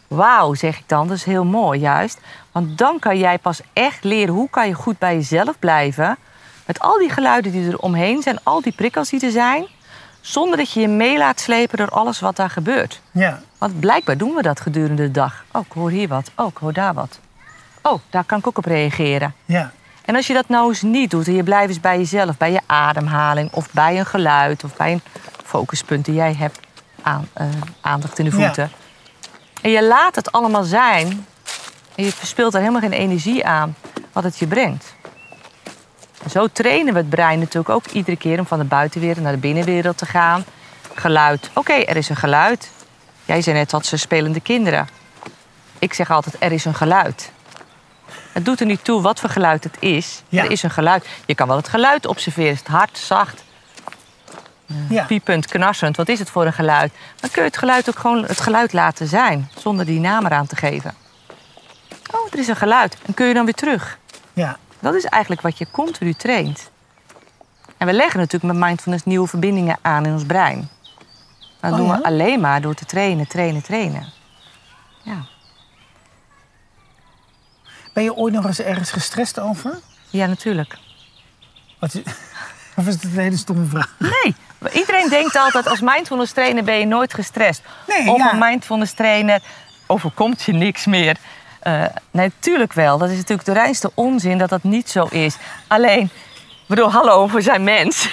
Wauw, 0.07 0.53
zeg 0.53 0.77
ik 0.77 0.83
dan. 0.87 1.07
Dat 1.07 1.17
is 1.17 1.23
heel 1.23 1.45
mooi 1.45 1.79
juist. 1.79 2.19
Want 2.55 2.77
dan 2.77 2.99
kan 2.99 3.17
jij 3.17 3.37
pas 3.37 3.59
echt 3.73 4.03
leren 4.03 4.33
hoe 4.33 4.49
kan 4.49 4.67
je 4.67 4.73
goed 4.73 4.97
bij 4.99 5.15
jezelf 5.15 5.59
blijven. 5.59 6.17
Met 6.65 6.79
al 6.79 6.97
die 6.99 7.09
geluiden 7.09 7.51
die 7.51 7.69
er 7.71 7.77
omheen 7.77 8.21
zijn, 8.21 8.39
al 8.43 8.61
die 8.61 8.71
prikkels 8.73 9.09
die 9.09 9.25
er 9.25 9.31
zijn. 9.31 9.65
Zonder 10.21 10.57
dat 10.57 10.71
je 10.71 10.79
je 10.79 10.87
mee 10.87 11.17
laat 11.17 11.39
slepen 11.39 11.77
door 11.77 11.89
alles 11.89 12.19
wat 12.19 12.35
daar 12.35 12.49
gebeurt. 12.49 13.01
Ja, 13.11 13.41
Want 13.57 13.79
blijkbaar 13.79 14.17
doen 14.17 14.33
we 14.35 14.41
dat 14.41 14.59
gedurende 14.59 15.01
de 15.03 15.11
dag. 15.11 15.43
Oh, 15.51 15.61
ik 15.65 15.71
hoor 15.71 15.89
hier 15.89 16.07
wat. 16.07 16.31
Oh, 16.35 16.47
ik 16.47 16.57
hoor 16.57 16.73
daar 16.73 16.93
wat. 16.93 17.19
Oh, 17.81 17.99
daar 18.09 18.23
kan 18.23 18.39
ik 18.39 18.47
ook 18.47 18.57
op 18.57 18.65
reageren. 18.65 19.33
ja. 19.45 19.71
En 20.05 20.15
als 20.15 20.27
je 20.27 20.33
dat 20.33 20.49
nou 20.49 20.67
eens 20.67 20.81
niet 20.81 21.09
doet 21.11 21.27
en 21.27 21.33
je 21.33 21.43
blijft 21.43 21.69
eens 21.69 21.79
bij 21.79 21.97
jezelf, 21.97 22.37
bij 22.37 22.51
je 22.51 22.59
ademhaling 22.65 23.51
of 23.53 23.71
bij 23.71 23.99
een 23.99 24.05
geluid 24.05 24.63
of 24.63 24.75
bij 24.75 24.91
een 24.91 25.01
focuspunt 25.43 26.05
die 26.05 26.13
jij 26.15 26.33
hebt 26.33 26.59
aan, 27.01 27.27
eh, 27.33 27.45
aandacht 27.81 28.19
in 28.19 28.25
de 28.29 28.37
Ja. 28.37 28.45
voeten. 28.45 28.71
En 29.61 29.69
je 29.71 29.83
laat 29.83 30.15
het 30.15 30.31
allemaal 30.31 30.63
zijn 30.63 31.25
en 31.95 32.03
je 32.03 32.11
verspilt 32.11 32.53
er 32.53 32.59
helemaal 32.59 32.81
geen 32.81 32.91
energie 32.91 33.45
aan 33.45 33.75
wat 34.11 34.23
het 34.23 34.39
je 34.39 34.47
brengt. 34.47 34.95
En 36.23 36.29
zo 36.29 36.47
trainen 36.47 36.93
we 36.93 36.99
het 36.99 37.09
brein 37.09 37.39
natuurlijk 37.39 37.69
ook 37.69 37.87
iedere 37.87 38.17
keer 38.17 38.39
om 38.39 38.45
van 38.45 38.59
de 38.59 38.65
buitenwereld 38.65 39.23
naar 39.23 39.31
de 39.31 39.37
binnenwereld 39.37 39.97
te 39.97 40.05
gaan. 40.05 40.43
Geluid. 40.93 41.49
Oké, 41.53 41.73
er 41.73 41.95
is 41.95 42.09
een 42.09 42.15
geluid. 42.15 42.71
Jij 43.25 43.41
zei 43.41 43.55
net 43.57 43.69
dat 43.69 43.85
ze 43.85 43.97
spelende 43.97 44.39
kinderen. 44.39 44.87
Ik 45.79 45.93
zeg 45.93 46.11
altijd, 46.11 46.35
er 46.39 46.51
is 46.51 46.65
een 46.65 46.75
geluid. 46.75 47.31
Het 48.31 48.45
doet 48.45 48.59
er 48.59 48.65
niet 48.65 48.83
toe 48.83 49.01
wat 49.01 49.19
voor 49.19 49.29
geluid 49.29 49.63
het 49.63 49.77
is. 49.79 50.23
Ja. 50.29 50.43
Er 50.43 50.51
is 50.51 50.63
een 50.63 50.71
geluid. 50.71 51.07
Je 51.25 51.35
kan 51.35 51.47
wel 51.47 51.57
het 51.57 51.69
geluid 51.69 52.05
observeren. 52.05 52.51
Is 52.51 52.59
het 52.59 52.67
hard, 52.67 52.97
zacht? 52.97 53.43
Ja. 54.89 55.03
piepend, 55.03 55.47
knarsend. 55.47 55.97
Wat 55.97 56.09
is 56.09 56.19
het 56.19 56.29
voor 56.29 56.45
een 56.45 56.53
geluid? 56.53 56.93
Dan 57.19 57.29
kun 57.29 57.41
je 57.41 57.47
het 57.47 57.57
geluid 57.57 57.89
ook 57.89 57.99
gewoon 57.99 58.25
het 58.25 58.41
geluid 58.41 58.73
laten 58.73 59.07
zijn. 59.07 59.49
Zonder 59.57 59.85
die 59.85 59.99
naam 59.99 60.25
eraan 60.25 60.47
te 60.47 60.55
geven. 60.55 61.04
Oh, 62.11 62.27
er 62.31 62.39
is 62.39 62.47
een 62.47 62.55
geluid. 62.55 62.97
En 63.05 63.13
kun 63.13 63.27
je 63.27 63.33
dan 63.33 63.45
weer 63.45 63.53
terug. 63.53 63.97
Ja. 64.33 64.57
Dat 64.79 64.93
is 64.93 65.03
eigenlijk 65.05 65.41
wat 65.41 65.57
je 65.57 65.67
continu 65.71 66.13
traint. 66.13 66.69
En 67.77 67.87
we 67.87 67.93
leggen 67.93 68.19
natuurlijk 68.19 68.53
met 68.53 68.67
mindfulness 68.67 69.03
nieuwe 69.03 69.27
verbindingen 69.27 69.77
aan 69.81 70.05
in 70.05 70.13
ons 70.13 70.25
brein. 70.25 70.69
Dat 71.59 71.71
Oh 71.71 71.77
doen 71.77 71.87
ja? 71.87 71.97
we 71.97 72.03
alleen 72.03 72.39
maar 72.39 72.61
door 72.61 72.73
te 72.73 72.85
trainen, 72.85 73.27
trainen, 73.27 73.61
trainen. 73.63 74.13
Ja, 75.03 75.25
Ben 77.95 78.03
je 78.03 78.15
ooit 78.15 78.33
nog 78.33 78.45
eens 78.45 78.59
ergens 78.59 78.91
gestrest 78.91 79.39
over? 79.39 79.79
ja 80.09 80.25
natuurlijk. 80.25 80.77
Wat 81.79 81.93
is, 81.93 82.01
of 82.77 82.87
is 82.87 82.93
het 82.93 83.03
een 83.03 83.09
hele 83.09 83.37
stomme 83.37 83.65
vraag? 83.65 83.95
Nee, 83.99 84.35
iedereen 84.73 85.09
denkt 85.09 85.35
altijd 85.35 85.67
als 85.67 85.81
mindfulness 85.81 86.31
trainer 86.31 86.63
ben 86.63 86.75
je 86.75 86.85
nooit 86.85 87.13
gestrest. 87.13 87.61
Nee, 87.87 88.09
of 88.09 88.17
ja. 88.17 88.33
een 88.33 88.39
mindfulness 88.39 88.93
trainer 88.93 89.41
overkomt 89.85 90.43
je 90.43 90.51
niks 90.51 90.85
meer. 90.85 91.17
Eh, 91.65 91.83
nee, 92.11 92.31
natuurlijk 92.35 92.73
wel. 92.73 92.97
Dat 92.97 93.09
is 93.09 93.15
natuurlijk 93.17 93.47
de 93.47 93.53
reinste 93.53 93.91
onzin 93.93 94.37
dat 94.37 94.49
dat 94.49 94.63
niet 94.63 94.89
zo 94.89 95.03
is. 95.09 95.35
Alleen, 95.67 96.09
bedoel, 96.67 96.91
hallo, 96.91 97.27
we 97.29 97.41
zijn 97.41 97.63
mens. 97.63 98.09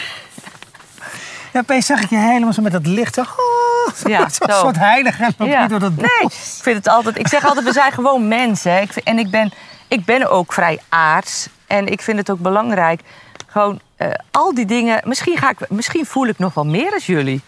Ja, 1.52 1.60
opeens 1.60 1.86
zag 1.86 2.00
ik 2.02 2.10
je 2.10 2.16
helemaal 2.16 2.52
zo 2.52 2.62
met 2.62 2.72
dat 2.72 2.86
licht. 2.86 3.14
zo, 3.14 3.20
Oh, 3.20 3.96
Ja, 4.12 4.28
zo. 4.28 4.44
soort 4.48 4.76
heilige 4.76 5.30
en 5.38 5.46
Ja. 5.46 5.66
door 5.68 5.78
dat 5.78 5.96
Nee, 5.96 6.20
ik 6.20 6.32
vind 6.62 6.76
het 6.76 6.88
altijd. 6.88 7.18
Ik 7.18 7.28
zeg 7.28 7.44
altijd, 7.44 7.66
we 7.66 7.72
zijn 7.72 7.92
gewoon 7.92 8.28
mensen. 8.28 8.72
hè. 8.72 8.80
Ik, 8.80 8.92
vind- 8.92 9.06
en 9.06 9.18
ik 9.18 9.30
ben, 9.30 9.52
ik 9.88 10.04
ben 10.04 10.30
ook 10.30 10.52
vrij 10.52 10.80
aards. 10.88 11.48
En 11.66 11.86
ik 11.86 12.02
vind 12.02 12.18
het 12.18 12.30
ook 12.30 12.38
belangrijk. 12.38 13.00
Gewoon 13.46 13.80
eh, 13.96 14.08
al 14.30 14.54
die 14.54 14.66
dingen. 14.66 15.00
Misschien, 15.04 15.36
ga 15.38 15.50
ik, 15.50 15.70
misschien 15.70 16.06
voel 16.06 16.26
ik 16.26 16.38
nog 16.38 16.54
wel 16.54 16.66
meer 16.66 16.92
als 16.92 17.06
jullie. 17.06 17.40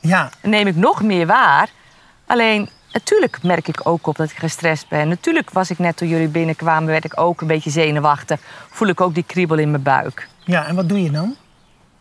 Ja, 0.00 0.30
Dan 0.40 0.50
neem 0.50 0.66
ik 0.66 0.76
nog 0.76 1.02
meer 1.02 1.26
waar. 1.26 1.68
Alleen, 2.26 2.68
natuurlijk 2.92 3.42
merk 3.42 3.68
ik 3.68 3.80
ook 3.82 4.06
op 4.06 4.16
dat 4.16 4.30
ik 4.30 4.36
gestrest 4.36 4.88
ben. 4.88 5.08
Natuurlijk 5.08 5.50
was 5.50 5.70
ik 5.70 5.78
net 5.78 5.96
toen 5.96 6.08
jullie 6.08 6.28
binnenkwamen, 6.28 6.88
werd 6.88 7.04
ik 7.04 7.20
ook 7.20 7.40
een 7.40 7.46
beetje 7.46 7.70
zenuwachtig. 7.70 8.40
Voel 8.70 8.88
ik 8.88 9.00
ook 9.00 9.14
die 9.14 9.22
kriebel 9.26 9.58
in 9.58 9.70
mijn 9.70 9.82
buik. 9.82 10.28
ja, 10.44 10.66
en 10.66 10.74
wat 10.74 10.88
doe 10.88 11.02
je 11.02 11.10
dan? 11.10 11.36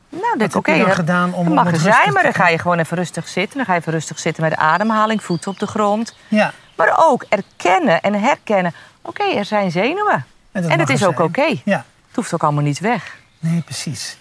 Nou, 0.09 0.37
je 0.37 0.55
oké, 0.57 0.77
dan- 0.77 0.91
gedaan 0.91 1.33
om- 1.33 1.47
om 1.47 1.53
mag 1.53 1.65
het 1.65 1.75
er 1.75 1.81
zijn, 1.81 2.13
maar 2.13 2.23
dan 2.23 2.33
ga 2.33 2.47
je 2.47 2.59
gewoon 2.59 2.79
even 2.79 2.97
rustig 2.97 3.27
zitten. 3.27 3.57
Dan 3.57 3.65
ga 3.65 3.73
je 3.73 3.79
even 3.79 3.91
rustig 3.93 4.19
zitten 4.19 4.43
met 4.43 4.51
de 4.51 4.57
ademhaling, 4.57 5.23
voeten 5.23 5.51
op 5.51 5.59
de 5.59 5.67
grond. 5.67 6.15
Ja, 6.27 6.53
Maar 6.75 6.93
ook 6.97 7.25
erkennen 7.29 8.01
en 8.01 8.13
herkennen. 8.13 8.73
Oké, 9.01 9.23
er 9.23 9.45
zijn 9.45 9.71
zenuwen. 9.71 10.25
en, 10.51 10.61
dat 10.61 10.71
En 10.71 10.79
het 10.79 10.89
is 10.89 11.05
ook 11.05 11.19
oké. 11.19 11.45
Ja, 11.63 11.85
Het 12.07 12.15
hoeft 12.15 12.33
ook 12.33 12.43
allemaal 12.43 12.63
niet 12.63 12.79
weg. 12.79 13.15
nee, 13.39 13.61
precies. 13.61 14.17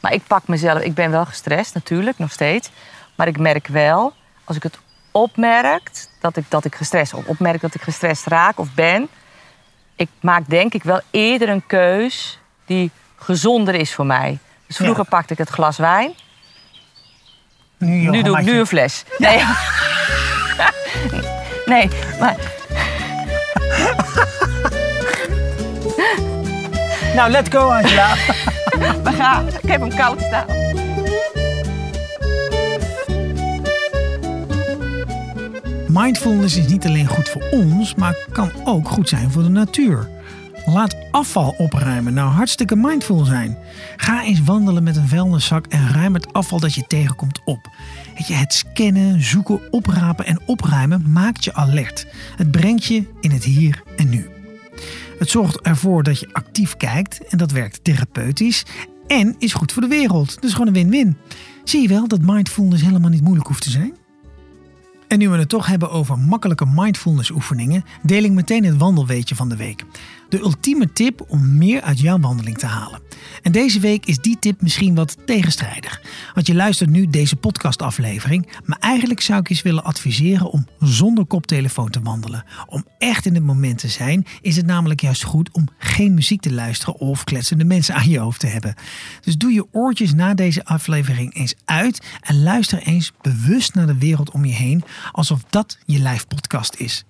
Maar 0.00 0.12
ik 0.12 0.22
pak 0.26 0.46
mezelf, 0.48 0.80
ik 0.80 0.94
ben 0.94 1.10
wel 1.10 1.24
gestrest 1.26 1.74
natuurlijk, 1.74 2.18
nog 2.18 2.32
steeds. 2.32 2.70
Maar 3.14 3.26
ik 3.26 3.38
merk 3.38 3.66
wel, 3.66 4.12
als 4.44 4.56
ik 4.56 4.62
het 4.62 4.78
opmerk, 5.22 5.90
dat 6.20 6.36
ik, 6.36 6.44
dat 6.48 6.64
ik 6.64 6.74
gestrest, 6.74 7.14
of 7.14 7.24
opmerk 7.26 7.60
dat 7.60 7.74
ik 7.74 7.82
gestrest 7.82 8.26
raak 8.26 8.58
of 8.58 8.68
ben. 8.74 9.08
Ik 9.96 10.08
maak 10.20 10.48
denk 10.48 10.74
ik 10.74 10.82
wel 10.82 11.00
eerder 11.10 11.48
een 11.48 11.66
keus 11.66 12.38
die 12.66 12.90
gezonder 13.16 13.74
is 13.74 13.94
voor 13.94 14.06
mij. 14.06 14.38
Dus 14.66 14.76
vroeger 14.76 15.04
Ja. 15.04 15.08
pakte 15.10 15.32
ik 15.32 15.38
het 15.38 15.48
glas 15.48 15.76
wijn. 15.76 16.12
Nu, 17.78 18.08
Nu 18.10 18.22
doe 18.22 18.38
ik 18.38 18.44
nu 18.44 18.58
een 18.58 18.66
fles. 18.66 19.04
Nee, 19.18 19.42
nee 21.72 21.88
maar 22.20 22.36
Nou, 27.14 27.30
let's 27.30 27.48
go 27.50 27.70
Angela. 27.70 28.14
we 29.04 29.12
gaan. 29.12 29.46
Ik 29.62 29.70
heb 29.70 29.80
hem 29.80 29.94
koud 29.96 30.20
staan. 30.20 30.46
Mindfulness 35.90 36.56
is 36.56 36.66
niet 36.66 36.86
alleen 36.86 37.06
goed 37.06 37.28
voor 37.28 37.42
ons, 37.50 37.94
maar 37.94 38.26
kan 38.32 38.50
ook 38.64 38.88
goed 38.88 39.08
zijn 39.08 39.30
voor 39.30 39.42
de 39.42 39.48
natuur. 39.48 40.08
Laat 40.66 40.96
afval 41.10 41.54
opruimen 41.58 42.14
nou 42.14 42.30
hartstikke 42.30 42.76
mindful 42.76 43.24
zijn. 43.24 43.58
Ga 43.96 44.24
eens 44.24 44.42
wandelen 44.42 44.82
met 44.82 44.96
een 44.96 45.08
vuilniszak 45.08 45.66
en 45.66 45.88
ruim 45.92 46.14
het 46.14 46.32
afval 46.32 46.60
dat 46.60 46.74
je 46.74 46.84
tegenkomt 46.86 47.40
op. 47.44 47.70
Het 48.14 48.54
scannen, 48.54 49.22
zoeken, 49.22 49.60
oprapen 49.70 50.26
en 50.26 50.40
opruimen 50.46 51.12
maakt 51.12 51.44
je 51.44 51.54
alert. 51.54 52.06
Het 52.36 52.50
brengt 52.50 52.84
je 52.84 53.04
in 53.20 53.30
het 53.30 53.44
hier 53.44 53.82
en 53.96 54.08
nu. 54.08 54.28
Het 55.18 55.30
zorgt 55.30 55.60
ervoor 55.60 56.02
dat 56.02 56.20
je 56.20 56.32
actief 56.32 56.76
kijkt 56.76 57.26
en 57.26 57.38
dat 57.38 57.50
werkt 57.50 57.84
therapeutisch 57.84 58.64
en 59.06 59.34
is 59.38 59.54
goed 59.54 59.72
voor 59.72 59.82
de 59.82 59.88
wereld. 59.88 60.40
Dus 60.40 60.52
gewoon 60.52 60.66
een 60.66 60.72
win-win. 60.72 61.16
Zie 61.64 61.82
je 61.82 61.88
wel 61.88 62.08
dat 62.08 62.20
mindfulness 62.20 62.82
helemaal 62.82 63.10
niet 63.10 63.22
moeilijk 63.22 63.48
hoeft 63.48 63.62
te 63.62 63.70
zijn? 63.70 63.97
En 65.08 65.18
nu 65.18 65.28
we 65.28 65.38
het 65.38 65.48
toch 65.48 65.66
hebben 65.66 65.90
over 65.90 66.18
makkelijke 66.18 66.66
mindfulness 66.74 67.30
oefeningen, 67.30 67.84
deel 68.02 68.22
ik 68.22 68.32
meteen 68.32 68.64
het 68.64 68.76
wandelweetje 68.76 69.34
van 69.34 69.48
de 69.48 69.56
week. 69.56 69.84
De 70.28 70.38
ultieme 70.38 70.92
tip 70.92 71.24
om 71.28 71.56
meer 71.56 71.82
uit 71.82 72.00
jouw 72.00 72.18
wandeling 72.18 72.58
te 72.58 72.66
halen. 72.66 73.00
En 73.42 73.52
deze 73.52 73.80
week 73.80 74.06
is 74.06 74.18
die 74.18 74.38
tip 74.38 74.62
misschien 74.62 74.94
wat 74.94 75.16
tegenstrijdig. 75.26 76.00
Want 76.34 76.46
je 76.46 76.54
luistert 76.54 76.90
nu 76.90 77.06
deze 77.10 77.36
podcastaflevering, 77.36 78.48
maar 78.64 78.78
eigenlijk 78.78 79.20
zou 79.20 79.40
ik 79.40 79.48
je 79.48 79.54
eens 79.54 79.62
willen 79.62 79.84
adviseren 79.84 80.50
om 80.50 80.66
zonder 80.80 81.24
koptelefoon 81.24 81.90
te 81.90 82.00
wandelen. 82.00 82.44
Om 82.66 82.84
echt 82.98 83.26
in 83.26 83.34
het 83.34 83.44
moment 83.44 83.78
te 83.78 83.88
zijn, 83.88 84.26
is 84.40 84.56
het 84.56 84.66
namelijk 84.66 85.00
juist 85.00 85.22
goed 85.22 85.50
om 85.52 85.68
geen 85.78 86.14
muziek 86.14 86.40
te 86.40 86.52
luisteren 86.52 86.94
of 86.94 87.24
kletsende 87.24 87.64
mensen 87.64 87.94
aan 87.94 88.08
je 88.08 88.18
hoofd 88.18 88.40
te 88.40 88.46
hebben. 88.46 88.74
Dus 89.20 89.36
doe 89.36 89.52
je 89.52 89.66
oortjes 89.72 90.14
na 90.14 90.34
deze 90.34 90.64
aflevering 90.64 91.34
eens 91.34 91.54
uit 91.64 92.06
en 92.20 92.42
luister 92.42 92.78
eens 92.78 93.12
bewust 93.20 93.74
naar 93.74 93.86
de 93.86 93.98
wereld 93.98 94.30
om 94.30 94.44
je 94.44 94.54
heen, 94.54 94.84
alsof 95.12 95.40
dat 95.50 95.78
je 95.84 95.98
live 95.98 96.26
podcast 96.26 96.74
is. 96.74 97.04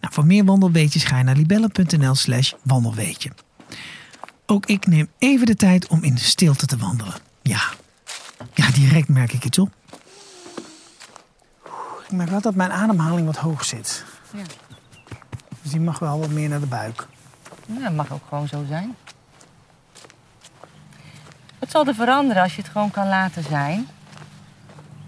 Nou, 0.00 0.14
voor 0.14 0.26
meer 0.26 0.44
wandelweetjes 0.44 1.04
ga 1.04 1.18
je 1.18 1.24
naar 1.24 1.36
libelle.nl 1.36 2.14
slash 2.14 2.52
wandelweetje. 2.62 3.32
Ook 4.46 4.66
ik 4.66 4.86
neem 4.86 5.08
even 5.18 5.46
de 5.46 5.54
tijd 5.54 5.86
om 5.86 6.02
in 6.02 6.18
stilte 6.18 6.66
te 6.66 6.76
wandelen. 6.76 7.14
Ja, 7.42 7.62
ja 8.54 8.70
direct 8.70 9.08
merk 9.08 9.32
ik 9.32 9.44
iets 9.44 9.58
op. 9.58 9.70
Ik 12.08 12.12
merk 12.12 12.30
wel 12.30 12.40
dat 12.40 12.54
mijn 12.54 12.72
ademhaling 12.72 13.26
wat 13.26 13.36
hoog 13.36 13.64
zit. 13.64 14.04
Ja. 14.32 14.42
Dus 15.62 15.70
die 15.70 15.80
mag 15.80 15.98
wel 15.98 16.18
wat 16.18 16.30
meer 16.30 16.48
naar 16.48 16.60
de 16.60 16.66
buik. 16.66 17.06
Dat 17.66 17.92
mag 17.92 18.12
ook 18.12 18.22
gewoon 18.28 18.48
zo 18.48 18.64
zijn. 18.68 18.96
Wat 21.58 21.70
zal 21.70 21.86
er 21.86 21.94
veranderen 21.94 22.42
als 22.42 22.56
je 22.56 22.62
het 22.62 22.70
gewoon 22.70 22.90
kan 22.90 23.08
laten 23.08 23.42
zijn? 23.42 23.88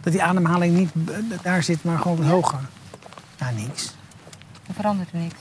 Dat 0.09 0.17
die 0.17 0.27
ademhaling 0.27 0.77
niet 0.77 0.91
daar 1.43 1.63
zit, 1.63 1.85
maar 1.85 1.99
gewoon 1.99 2.17
wat 2.17 2.27
hoger. 2.27 2.59
Nou, 3.39 3.55
niks. 3.55 3.95
Dan 4.67 4.75
verandert 4.75 5.09
er 5.13 5.19
niks. 5.19 5.35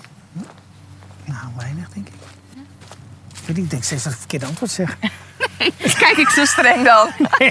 Nou, 1.25 1.47
weinig, 1.57 1.89
denk 1.89 2.07
ik. 2.07 2.13
Ik 3.33 3.47
weet 3.47 3.57
ik 3.57 3.69
denk 3.69 3.83
steeds 3.83 4.03
dat 4.03 4.13
ik 4.13 4.19
het 4.19 4.29
verkeerde 4.29 4.45
antwoord 4.45 4.71
zeg. 4.71 4.97
Kijk 6.03 6.17
ik 6.17 6.29
zo 6.29 6.45
streng 6.45 6.85
dan? 6.85 7.09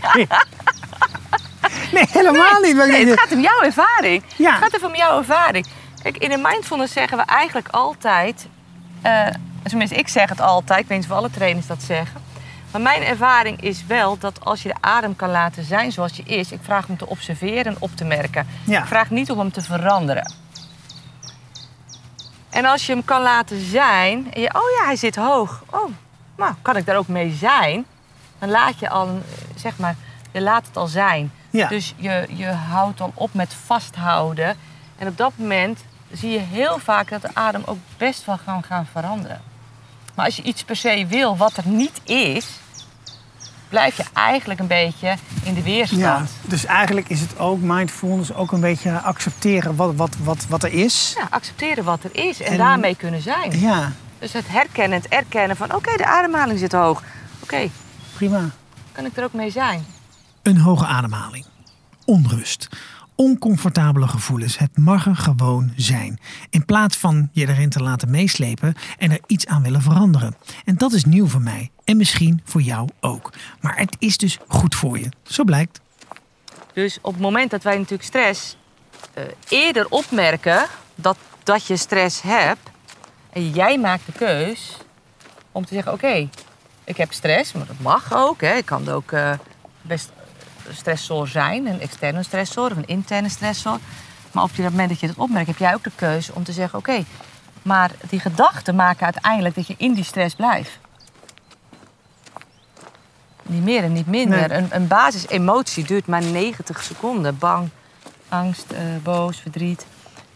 Nee, 1.93 2.05
helemaal 2.11 2.61
niet. 2.61 2.77
Nee, 2.77 3.07
het 3.07 3.21
gaat 3.21 3.33
om 3.33 3.41
jouw 3.41 3.61
ervaring. 3.61 4.23
Ja. 4.37 4.51
Het 4.51 4.63
gaat 4.63 4.75
even 4.75 4.89
om 4.89 4.95
jouw 4.97 5.19
ervaring. 5.19 5.67
Kijk, 6.03 6.17
in 6.17 6.31
de 6.31 6.37
mindfulness 6.37 6.93
zeggen 6.93 7.17
we 7.19 7.25
eigenlijk 7.25 7.69
altijd... 7.69 8.47
eh, 9.03 9.27
tenminste, 9.63 9.97
ik 9.97 10.09
zeg 10.09 10.29
het 10.29 10.41
altijd. 10.41 10.81
Ik 10.81 10.89
weet 10.89 10.99
niet 10.99 11.11
of 11.11 11.17
alle 11.17 11.31
trainers 11.31 11.67
dat 11.67 11.83
zeggen. 11.83 12.21
Maar 12.77 12.95
mijn 12.95 13.09
ervaring 13.09 13.61
is 13.61 13.87
wel 13.87 14.19
dat 14.19 14.45
als 14.45 14.63
je 14.63 14.69
de 14.69 14.75
adem 14.81 15.17
kan 15.17 15.31
laten 15.31 15.65
zijn 15.65 15.93
zoals 15.93 16.17
je 16.17 16.23
is... 16.23 16.53
Ik 16.53 16.59
vraag 16.63 16.87
hem 16.87 16.97
te 16.97 17.07
observeren 17.07 17.65
en 17.65 17.77
op 17.79 17.97
te 17.97 18.05
merken. 18.05 18.47
Ja. 18.65 18.81
Ik 18.81 18.87
vraag 18.87 19.11
niet 19.11 19.31
om 19.31 19.39
hem 19.39 19.53
te 19.53 19.63
veranderen. 19.63 20.33
En 22.51 22.65
als 22.65 22.87
je 22.87 22.93
hem 22.93 23.05
kan 23.05 23.23
laten 23.23 23.65
zijn... 23.65 24.33
En 24.33 24.41
je, 24.41 24.55
oh 24.55 24.71
ja, 24.79 24.85
hij 24.85 24.97
zit 24.97 25.17
hoog. 25.17 25.63
Oh, 25.71 25.91
nou, 26.37 26.55
kan 26.63 26.77
ik 26.77 26.87
daar 26.87 26.97
ook 26.97 27.09
mee 27.09 27.33
zijn? 27.33 27.87
Dan 28.39 28.51
laat 28.51 28.79
je 28.79 28.89
al, 28.89 29.21
zeg 29.55 29.79
maar, 29.79 29.97
je 30.33 30.41
laat 30.41 30.67
het 30.67 30.77
al 30.77 30.87
zijn. 30.87 31.33
Ja. 31.51 31.69
Dus 31.69 31.95
je, 31.97 32.27
je 32.29 32.47
houdt 32.47 32.99
dan 32.99 33.13
op 33.15 33.35
met 33.35 33.55
vasthouden. 33.55 34.57
En 34.99 35.09
op 35.09 35.17
dat 35.17 35.33
moment 35.37 35.85
zie 36.13 36.31
je 36.31 36.39
heel 36.39 36.79
vaak 36.79 37.09
dat 37.09 37.23
de 37.23 37.31
adem 37.33 37.63
ook 37.65 37.79
best 37.97 38.25
wel 38.25 38.39
kan 38.45 38.63
gaan 38.63 38.87
veranderen. 38.93 39.41
Maar 40.15 40.25
als 40.25 40.37
je 40.37 40.43
iets 40.43 40.65
per 40.65 40.77
se 40.77 41.07
wil 41.07 41.37
wat 41.37 41.57
er 41.57 41.69
niet 41.69 42.01
is, 42.05 42.47
blijf 43.69 43.97
je 43.97 44.05
eigenlijk 44.13 44.61
een 44.61 44.67
beetje 44.67 45.15
in 45.43 45.55
de 45.55 45.61
Ja, 45.61 45.65
weerstand. 45.67 46.31
dus 46.43 46.65
eigenlijk 46.65 47.09
is 47.09 47.21
het 47.21 47.39
ook 47.39 47.61
mindfulness 47.61 48.33
ook 48.35 48.53
een 48.53 48.61
beetje 48.61 49.01
accepteren 49.01 49.77
wat, 49.77 49.95
wat, 49.95 50.17
wat, 50.23 50.47
wat 50.49 50.63
er 50.63 50.73
is. 50.73 51.15
Ja, 51.19 51.27
accepteren 51.31 51.85
wat 51.85 52.05
er 52.05 52.11
is 52.27 52.41
en, 52.41 52.53
En- 52.53 52.59
daarmee 52.59 52.95
kunnen 52.97 53.23
zijn. 53.23 53.61
Ja, 53.61 53.93
Dus 54.19 54.33
het 54.33 54.49
herkennen, 54.49 54.99
het 54.99 55.09
erkennen 55.09 55.57
van 55.57 55.75
oké, 55.75 55.97
de 55.97 56.07
ademhaling 56.07 56.59
zit 56.59 56.73
hoog. 56.73 57.03
Oké, 57.41 57.69
prima. 58.15 58.51
kan 58.93 59.05
ik 59.05 59.17
er 59.17 59.25
ook 59.25 59.33
mee 59.33 59.51
zijn? 59.51 59.87
Een 60.43 60.59
hoge 60.59 60.87
ademhaling. 60.87 61.47
Onrust. 62.05 62.69
Oncomfortabele 63.17 64.09
gevoelens. 64.09 64.59
Het 64.59 64.77
mag 64.77 65.07
er 65.07 65.17
gewoon 65.17 65.73
zijn. 65.77 66.19
In 66.51 66.65
plaats 66.65 66.97
van 66.97 67.29
je 67.33 67.49
erin 67.49 67.71
te 67.71 67.83
laten 67.83 68.11
meeslepen 68.11 68.75
en 68.99 69.11
er 69.11 69.21
iets 69.27 69.47
aan 69.47 69.63
willen 69.63 69.83
veranderen. 69.83 70.37
En 70.65 70.77
dat 70.77 70.93
is 70.93 71.05
nieuw 71.05 71.27
voor 71.27 71.41
mij. 71.41 71.71
En 71.85 71.97
misschien 71.97 72.41
voor 72.45 72.63
jou 72.63 72.89
ook. 73.01 73.33
Maar 73.61 73.79
het 73.79 73.97
is 73.99 74.17
dus 74.17 74.39
goed 74.49 74.75
voor 74.75 74.99
je. 74.99 75.09
Zo 75.23 75.45
blijkt. 75.45 75.81
Dus 76.73 76.99
op 77.01 77.13
het 77.13 77.23
moment 77.23 77.51
dat 77.51 77.63
wij 77.63 77.77
natuurlijk 77.77 78.09
stress 78.09 78.57
eh, 79.15 79.25
eerder 79.49 79.87
opmerken 79.89 80.67
dat, 80.95 81.17
dat 81.43 81.67
je 81.67 81.77
stress 81.77 82.23
hebt. 82.23 82.71
En 83.33 83.51
jij 83.51 83.79
maakt 83.79 84.07
de 84.07 84.13
keus 84.13 84.77
om 85.53 85.67
te 85.67 85.75
zeggen: 85.75 85.93
Oké, 85.93 86.29
ik 86.85 86.97
heb 86.97 87.13
stress, 87.13 87.53
maar 87.53 87.67
dat 87.67 87.81
mag 87.81 88.15
ook. 88.15 88.41
Hè. 88.41 88.55
Ik 88.55 88.65
kan 88.65 88.89
ook 88.89 89.13
uh, 89.13 89.33
best 89.83 90.11
stressor 90.71 91.29
zijn, 91.29 91.67
een 91.67 91.81
externe 91.81 92.23
stressor 92.23 92.71
of 92.71 92.77
een 92.77 92.87
interne 92.87 93.29
stressor. 93.29 93.79
Maar 94.33 94.45
op 94.45 94.51
het 94.57 94.65
moment 94.65 94.89
dat 94.89 95.01
je 95.01 95.07
het 95.07 95.17
opmerkt, 95.17 95.49
heb 95.49 95.59
jij 95.59 95.75
ook 95.75 95.85
de 95.85 95.91
keuze 95.95 96.35
om 96.35 96.45
te 96.45 96.53
zeggen: 96.53 96.79
Oké, 96.79 97.05
maar 97.63 97.91
die 98.09 98.21
gedachten 98.21 98.75
maken 98.75 99.05
uiteindelijk 99.05 99.55
dat 99.55 99.67
je 99.67 99.75
in 99.79 99.95
die 99.95 100.05
stress 100.05 100.35
blijft. 100.35 100.79
Niet 103.43 103.65
meer 103.65 103.83
en 103.83 103.93
niet 103.93 104.07
minder. 104.07 104.49
Nee. 104.49 104.59
Een, 104.59 104.69
een 104.71 104.87
basisemotie 104.87 105.85
duurt 105.85 106.07
maar 106.07 106.23
90 106.23 106.83
seconden. 106.83 107.39
Bang, 107.39 107.69
angst, 108.29 108.71
eh, 108.71 108.81
boos, 109.03 109.41
verdriet. 109.41 109.87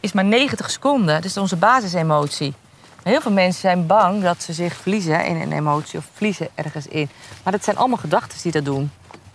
Is 0.00 0.12
maar 0.12 0.24
90 0.24 0.70
seconden. 0.70 1.14
Dat 1.14 1.24
is 1.24 1.36
onze 1.36 1.56
basisemotie. 1.56 2.54
Heel 3.02 3.20
veel 3.20 3.32
mensen 3.32 3.60
zijn 3.60 3.86
bang 3.86 4.22
dat 4.22 4.42
ze 4.42 4.52
zich 4.52 4.74
verliezen 4.74 5.24
in 5.24 5.40
een 5.40 5.52
emotie 5.52 5.98
of 5.98 6.08
verliezen 6.12 6.48
ergens 6.54 6.86
in. 6.86 7.08
Maar 7.42 7.52
dat 7.52 7.64
zijn 7.64 7.76
allemaal 7.76 7.98
gedachten 7.98 8.38
die 8.42 8.52
dat 8.52 8.64
doen. 8.64 8.90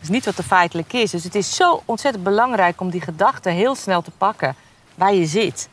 Is 0.05 0.11
niet 0.11 0.25
wat 0.25 0.37
er 0.37 0.43
feitelijk 0.43 0.93
is. 0.93 1.11
Dus 1.11 1.23
het 1.23 1.35
is 1.35 1.55
zo 1.55 1.81
ontzettend 1.85 2.23
belangrijk 2.23 2.81
om 2.81 2.89
die 2.89 3.01
gedachten 3.01 3.51
heel 3.51 3.75
snel 3.75 4.01
te 4.01 4.11
pakken 4.11 4.55
waar 4.95 5.13
je 5.13 5.25
zit. 5.25 5.69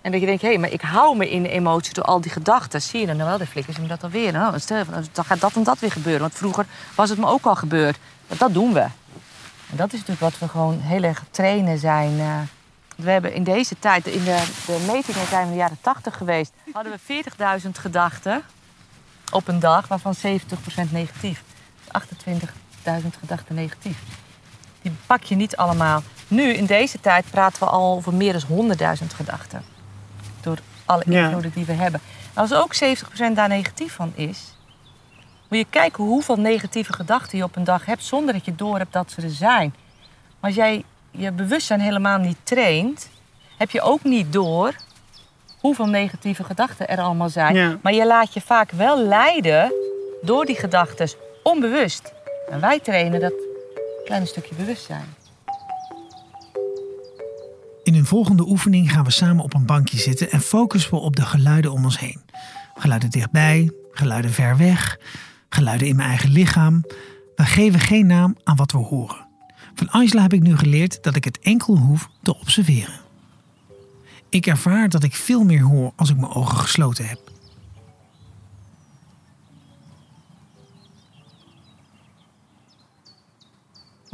En 0.00 0.10
dat 0.12 0.20
je 0.20 0.26
denkt, 0.26 0.42
hé, 0.42 0.48
hey, 0.48 0.58
maar 0.58 0.70
ik 0.70 0.80
hou 0.80 1.16
me 1.16 1.30
in 1.30 1.42
de 1.42 1.48
emotie 1.48 1.94
door 1.94 2.04
al 2.04 2.20
die 2.20 2.30
gedachten. 2.30 2.82
Zie 2.82 3.00
je 3.00 3.06
dan 3.06 3.16
nou 3.16 3.28
wel, 3.28 3.38
de 3.38 3.46
flikkers 3.46 3.76
en 3.76 3.86
dat 3.86 4.02
alweer. 4.02 4.32
Nou, 4.32 4.60
voor, 4.60 4.84
dan 5.12 5.24
gaat 5.24 5.40
dat 5.40 5.54
en 5.54 5.62
dat 5.62 5.78
weer 5.78 5.92
gebeuren. 5.92 6.20
Want 6.20 6.34
vroeger 6.34 6.66
was 6.94 7.08
het 7.08 7.18
me 7.18 7.26
ook 7.26 7.44
al 7.44 7.54
gebeurd. 7.54 7.98
Dat, 8.26 8.38
dat 8.38 8.54
doen 8.54 8.72
we. 8.72 8.80
En 9.70 9.76
dat 9.76 9.86
is 9.92 9.98
natuurlijk 9.98 10.20
wat 10.20 10.38
we 10.38 10.48
gewoon 10.48 10.80
heel 10.80 11.02
erg 11.02 11.22
trainen 11.30 11.78
zijn. 11.78 12.20
eh. 12.20 12.38
we 12.96 13.10
hebben 13.10 13.34
in 13.34 13.44
deze 13.44 13.78
tijd, 13.78 14.06
in 14.06 14.24
de, 14.24 14.42
de 14.66 14.84
metingen 14.92 15.26
zijn 15.26 15.42
we 15.42 15.46
in 15.46 15.50
de 15.50 15.56
jaren 15.56 15.78
80 15.80 16.16
geweest, 16.16 16.52
hadden 16.72 16.92
we 17.06 17.22
40.000 17.62 17.70
gedachten 17.70 18.42
op 19.32 19.48
een 19.48 19.60
dag, 19.60 19.88
waarvan 19.88 20.14
70% 20.16 20.20
negatief. 20.90 21.42
28.000 23.02 23.18
gedachten 23.20 23.54
negatief. 23.54 23.98
Die 24.82 24.92
pak 25.06 25.22
je 25.22 25.34
niet 25.34 25.56
allemaal. 25.56 26.02
Nu, 26.28 26.42
in 26.52 26.66
deze 26.66 27.00
tijd, 27.00 27.24
praten 27.30 27.58
we 27.62 27.68
al 27.68 27.96
over 27.96 28.14
meer 28.14 28.32
dan 28.32 28.42
100.000 29.00 29.06
gedachten. 29.14 29.62
Door 30.40 30.58
alle 30.84 31.02
Ja. 31.06 31.24
invloeden 31.24 31.50
die 31.54 31.64
we 31.64 31.72
hebben. 31.72 32.00
En 32.34 32.40
als 32.42 32.52
ook 32.52 32.74
70% 32.74 33.36
daar 33.36 33.48
negatief 33.48 33.92
van 33.94 34.12
is, 34.14 34.54
moet 35.48 35.58
je 35.58 35.66
kijken 35.70 36.04
hoeveel 36.04 36.36
negatieve 36.36 36.92
gedachten 36.92 37.38
je 37.38 37.44
op 37.44 37.56
een 37.56 37.64
dag 37.64 37.86
hebt 37.86 38.04
zonder 38.04 38.34
dat 38.34 38.44
je 38.44 38.54
door 38.54 38.78
hebt 38.78 38.92
dat 38.92 39.10
ze 39.10 39.22
er 39.22 39.30
zijn. 39.30 39.74
Maar 40.40 40.50
als 40.50 40.54
jij 40.54 40.84
je 41.10 41.32
bewustzijn 41.32 41.80
helemaal 41.80 42.18
niet 42.18 42.36
traint, 42.42 43.08
heb 43.58 43.70
je 43.70 43.80
ook 43.80 44.04
niet 44.04 44.32
door 44.32 44.74
hoeveel 45.60 45.86
negatieve 45.86 46.44
gedachten 46.44 46.88
er 46.88 47.00
allemaal 47.00 47.28
zijn. 47.28 47.54
Ja. 47.54 47.76
Maar 47.82 47.92
je 47.94 48.06
laat 48.06 48.34
je 48.34 48.40
vaak 48.40 48.70
wel 48.70 49.02
leiden 49.02 49.72
door 50.22 50.44
die 50.44 50.56
gedachten, 50.56 51.08
onbewust. 51.42 52.12
En 52.50 52.60
wij 52.60 52.80
trainen 52.80 53.20
dat 53.20 53.32
kleine 54.04 54.26
stukje 54.26 54.54
bewustzijn. 54.54 55.14
In 57.82 57.94
een 57.94 58.06
volgende 58.06 58.48
oefening 58.48 58.92
gaan 58.92 59.04
we 59.04 59.10
samen 59.10 59.44
op 59.44 59.54
een 59.54 59.66
bankje 59.66 59.98
zitten 59.98 60.30
en 60.30 60.40
focussen 60.40 60.90
we 60.90 60.96
op 60.96 61.16
de 61.16 61.22
geluiden 61.22 61.72
om 61.72 61.84
ons 61.84 61.98
heen. 61.98 62.20
Geluiden 62.74 63.10
dichtbij, 63.10 63.72
geluiden 63.90 64.32
ver 64.32 64.56
weg, 64.56 64.98
geluiden 65.48 65.88
in 65.88 65.96
mijn 65.96 66.08
eigen 66.08 66.30
lichaam. 66.30 66.84
We 67.36 67.44
geven 67.44 67.80
geen 67.80 68.06
naam 68.06 68.36
aan 68.44 68.56
wat 68.56 68.72
we 68.72 68.78
horen. 68.78 69.26
Van 69.74 69.90
Angela 69.90 70.22
heb 70.22 70.32
ik 70.32 70.42
nu 70.42 70.56
geleerd 70.56 71.02
dat 71.02 71.16
ik 71.16 71.24
het 71.24 71.38
enkel 71.38 71.76
hoef 71.76 72.08
te 72.22 72.38
observeren. 72.38 73.00
Ik 74.28 74.46
ervaar 74.46 74.88
dat 74.88 75.02
ik 75.02 75.14
veel 75.14 75.44
meer 75.44 75.62
hoor 75.62 75.92
als 75.96 76.10
ik 76.10 76.16
mijn 76.16 76.32
ogen 76.32 76.58
gesloten 76.58 77.06
heb. 77.06 77.25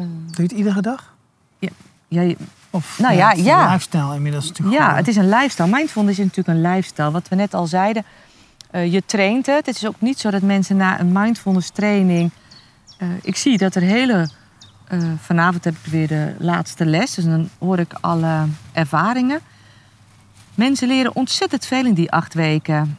Doe 0.06 0.36
je 0.36 0.42
het 0.42 0.52
iedere 0.52 0.80
dag? 0.80 1.14
Ja, 2.08 2.34
Of 2.70 2.98
Nou 2.98 3.14
ja, 3.14 3.28
het 3.28 3.38
is 3.38 3.44
ja. 3.44 3.64
een 3.64 3.72
lifestyle 3.72 4.14
inmiddels 4.14 4.48
natuurlijk. 4.48 4.78
Ja, 4.78 4.94
het 4.94 5.08
is 5.08 5.16
een 5.16 5.28
lifestyle. 5.28 5.68
Mindfulness 5.68 6.18
is 6.18 6.24
natuurlijk 6.24 6.58
een 6.58 6.72
lifestyle. 6.72 7.10
Wat 7.10 7.28
we 7.28 7.34
net 7.34 7.54
al 7.54 7.66
zeiden, 7.66 8.04
eh, 8.70 8.92
je 8.92 9.02
traint 9.06 9.46
het. 9.46 9.66
Het 9.66 9.76
is 9.76 9.86
ook 9.86 10.00
niet 10.00 10.18
zo 10.18 10.30
dat 10.30 10.42
mensen 10.42 10.76
na 10.76 11.00
een 11.00 11.12
mindfulness 11.12 11.70
training... 11.70 12.30
eh, 12.98 13.08
ik 13.22 13.36
zie 13.36 13.58
dat 13.58 13.74
er 13.74 13.82
hele... 13.82 14.28
eh, 14.88 14.98
vanavond 15.20 15.64
heb 15.64 15.74
ik 15.82 15.90
weer 15.90 16.08
de 16.08 16.34
laatste 16.38 16.86
les, 16.86 17.14
dus 17.14 17.24
dan 17.24 17.48
hoor 17.58 17.78
ik 17.78 17.92
alle 18.00 18.46
ervaringen. 18.72 19.40
Mensen 20.54 20.88
leren 20.88 21.14
ontzettend 21.14 21.66
veel 21.66 21.86
in 21.86 21.94
die 21.94 22.10
acht 22.10 22.34
weken. 22.34 22.98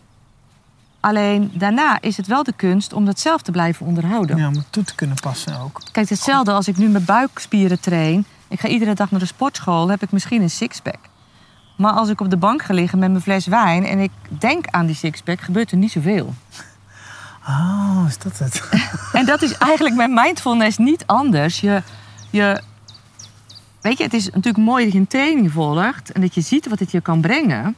Alleen 1.04 1.52
daarna 1.54 2.02
is 2.02 2.18
het 2.18 2.28
wel 2.28 2.44
de 2.44 2.54
kunst 2.56 2.94
om 2.94 3.06
dat 3.06 3.20
zelf 3.20 3.42
te 3.42 3.52
blijven 3.52 3.86
onderhouden. 3.86 4.38
Ja, 4.38 4.48
om 4.48 4.54
het 4.54 4.66
toe 4.70 4.84
te 4.84 4.96
kunnen 4.96 5.16
passen 5.22 5.60
ook. 5.60 5.82
Kijk, 5.92 6.10
hetzelfde 6.10 6.52
als 6.52 6.68
ik 6.68 6.78
nu 6.78 6.88
mijn 6.88 7.06
buikspieren 7.06 7.80
train. 7.80 8.26
Ik 8.48 8.60
ga 8.60 8.68
iedere 8.68 8.94
dag 8.94 9.12
naar 9.12 9.20
de 9.20 9.26
sportschool, 9.26 9.90
heb 9.90 10.04
ik 10.04 10.12
misschien 10.12 10.42
een 10.42 10.50
sixpack. 10.50 11.00
Maar 11.78 11.92
als 11.92 12.10
ik 12.10 12.22
op 12.22 12.30
de 12.30 12.38
bank 12.38 12.62
ga 12.62 12.74
liggen 12.74 13.00
met 13.00 13.10
mijn 13.10 13.22
fles 13.22 13.46
wijn 13.46 13.86
en 13.86 14.00
ik 14.00 14.12
denk 14.28 14.68
aan 14.68 14.86
die 14.86 14.96
sixpack, 14.96 15.42
gebeurt 15.42 15.72
er 15.72 15.78
niet 15.78 15.92
zoveel. 15.92 16.34
Oh, 17.48 18.04
is 18.08 18.18
dat 18.18 18.38
het? 18.38 18.70
En 19.20 19.26
dat 19.26 19.42
is 19.42 19.58
eigenlijk 19.58 19.96
met 19.96 20.10
mindfulness 20.10 20.78
niet 20.78 21.04
anders. 21.06 21.60
Je, 21.60 21.82
je, 22.30 22.62
weet 23.82 23.98
je, 23.98 24.04
het 24.04 24.14
is 24.14 24.26
natuurlijk 24.26 24.66
mooi 24.66 24.84
dat 24.84 24.94
je 24.94 25.00
een 25.00 25.08
training 25.08 25.52
volgt 25.52 26.12
en 26.12 26.22
dat 26.22 26.36
je 26.36 26.42
ziet 26.42 26.68
wat 26.70 26.80
het 26.80 26.92
je 26.92 27.02
kan 27.02 27.22
brengen. 27.22 27.76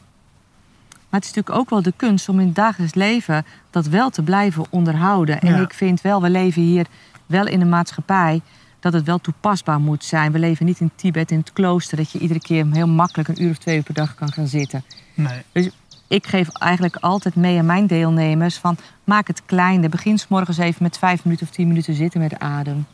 Maar 1.16 1.24
het 1.24 1.34
is 1.34 1.36
natuurlijk 1.36 1.64
ook 1.64 1.70
wel 1.70 1.92
de 1.92 1.96
kunst 1.96 2.28
om 2.28 2.40
in 2.40 2.46
het 2.46 2.54
dagelijks 2.54 2.94
leven 2.94 3.44
dat 3.70 3.86
wel 3.86 4.10
te 4.10 4.22
blijven 4.22 4.64
onderhouden. 4.70 5.40
En 5.40 5.54
Ja. 5.54 5.60
ik 5.60 5.74
vind 5.74 6.00
wel, 6.00 6.22
we 6.22 6.30
leven 6.30 6.62
hier 6.62 6.86
wel 7.26 7.46
in 7.46 7.60
een 7.60 7.68
maatschappij 7.68 8.40
dat 8.80 8.92
het 8.92 9.04
wel 9.04 9.18
toepasbaar 9.18 9.80
moet 9.80 10.04
zijn. 10.04 10.32
We 10.32 10.38
leven 10.38 10.66
niet 10.66 10.80
in 10.80 10.90
Tibet, 10.96 11.30
in 11.30 11.38
het 11.38 11.52
klooster, 11.52 11.96
dat 11.96 12.10
je 12.10 12.18
iedere 12.18 12.40
keer 12.40 12.66
heel 12.72 12.88
makkelijk 12.88 13.28
een 13.28 13.42
uur 13.42 13.50
of 13.50 13.58
twee 13.58 13.76
uur 13.76 13.82
per 13.82 13.94
dag 13.94 14.14
kan 14.14 14.32
gaan 14.32 14.46
zitten. 14.46 14.84
Nee. 15.14 15.42
Dus 15.52 15.70
ik 16.08 16.26
geef 16.26 16.48
eigenlijk 16.48 16.96
altijd 16.96 17.34
mee 17.34 17.58
aan 17.58 17.66
mijn 17.66 17.86
deelnemers 17.86 18.56
van 18.56 18.76
maak 19.04 19.26
het 19.26 19.42
kleiner. 19.46 19.90
Begin 19.90 20.18
's 20.18 20.26
morgens 20.28 20.58
even 20.58 20.82
met 20.82 20.98
vijf 20.98 21.24
minuten 21.24 21.46
of 21.46 21.52
tien 21.52 21.68
minuten 21.68 21.94
zitten 21.94 22.20
met 22.20 22.38
adem. 22.38 22.86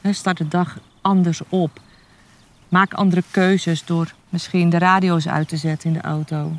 Hè, 0.00 0.12
Start 0.12 0.36
de 0.36 0.48
dag 0.48 0.78
anders 1.00 1.40
op. 1.48 1.80
Maak 2.68 2.94
andere 2.94 3.22
keuzes 3.30 3.84
door 3.84 4.14
misschien 4.28 4.70
de 4.70 4.78
radio's 4.78 5.28
uit 5.28 5.48
te 5.48 5.56
zetten 5.56 5.88
in 5.88 5.94
de 5.96 6.02
auto. 6.02 6.52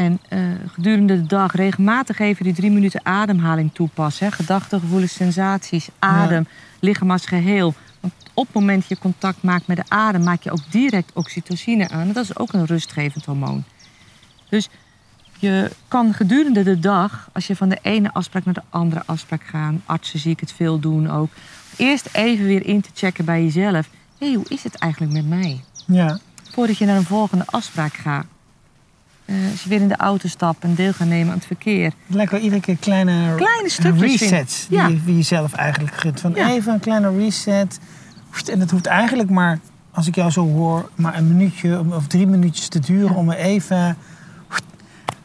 En 0.00 0.20
eh, 0.28 0.40
gedurende 0.66 1.20
de 1.20 1.26
dag 1.26 1.54
regelmatig 1.54 2.18
even 2.18 2.44
die 2.44 2.54
drie 2.54 2.70
minuten 2.70 3.00
ademhaling 3.04 3.70
toepassen. 3.72 4.26
Hè. 4.26 4.32
Gedachten, 4.32 4.80
gevoelens, 4.80 5.12
sensaties, 5.12 5.88
adem, 5.98 6.46
lichaam 6.78 7.10
als 7.10 7.26
geheel. 7.26 7.74
Want 8.00 8.12
op 8.34 8.46
het 8.46 8.54
moment 8.54 8.80
dat 8.80 8.88
je 8.88 8.98
contact 8.98 9.42
maakt 9.42 9.66
met 9.66 9.76
de 9.76 9.84
adem, 9.88 10.22
maak 10.22 10.42
je 10.42 10.50
ook 10.50 10.70
direct 10.70 11.10
oxytocine 11.14 11.88
aan. 11.88 12.00
En 12.00 12.12
dat 12.12 12.24
is 12.24 12.36
ook 12.36 12.52
een 12.52 12.66
rustgevend 12.66 13.24
hormoon. 13.24 13.64
Dus 14.48 14.68
je 15.38 15.70
kan 15.88 16.14
gedurende 16.14 16.62
de 16.62 16.78
dag, 16.78 17.28
als 17.32 17.46
je 17.46 17.56
van 17.56 17.68
de 17.68 17.78
ene 17.82 18.12
afspraak 18.12 18.44
naar 18.44 18.54
de 18.54 18.62
andere 18.70 19.02
afspraak 19.06 19.44
gaat, 19.44 19.74
artsen 19.84 20.18
zie 20.18 20.32
ik 20.32 20.40
het 20.40 20.52
veel 20.52 20.78
doen 20.78 21.10
ook, 21.10 21.30
eerst 21.76 22.08
even 22.12 22.44
weer 22.44 22.66
in 22.66 22.80
te 22.80 22.90
checken 22.94 23.24
bij 23.24 23.42
jezelf. 23.42 23.88
Hé, 24.18 24.26
hey, 24.26 24.34
hoe 24.34 24.48
is 24.48 24.62
het 24.62 24.74
eigenlijk 24.74 25.12
met 25.12 25.28
mij? 25.28 25.60
Ja. 25.86 26.18
Voordat 26.50 26.78
je 26.78 26.84
naar 26.84 26.96
een 26.96 27.04
volgende 27.04 27.46
afspraak 27.46 27.94
gaat. 27.94 28.26
Eh, 29.30 29.50
als 29.50 29.62
je 29.62 29.68
weer 29.68 29.80
in 29.80 29.88
de 29.88 29.96
auto 29.96 30.28
stapt 30.28 30.64
en 30.64 30.74
deel 30.74 30.92
gaat 30.92 31.08
nemen 31.08 31.28
aan 31.32 31.38
het 31.38 31.46
verkeer. 31.46 31.84
Het 31.84 32.14
lijkt 32.16 32.30
wel 32.32 32.40
iedere 32.40 32.60
keer 32.60 32.76
kleine, 32.76 33.34
Kleine 33.36 33.68
stukjes 33.68 34.20
resets 34.20 34.66
die, 34.68 34.78
Ja. 34.78 34.90
je, 35.06 35.22
zelf 35.22 35.52
eigenlijk 35.52 35.94
gunt. 35.94 36.20
Van 36.20 36.32
Ja. 36.34 36.50
even 36.50 36.72
een 36.72 36.80
kleine 36.80 37.16
reset. 37.16 37.80
En 38.52 38.58
dat 38.58 38.70
hoeft 38.70 38.86
eigenlijk 38.86 39.30
maar, 39.30 39.58
als 39.90 40.06
ik 40.06 40.14
jou 40.14 40.30
zo 40.30 40.46
hoor, 40.48 40.90
maar 40.94 41.16
een 41.18 41.28
minuutje 41.36 41.84
of 41.90 42.06
drie 42.06 42.26
minuutjes 42.26 42.68
te 42.68 42.78
duren 42.78 43.16
om 43.16 43.30
er 43.30 43.36
even 43.36 43.96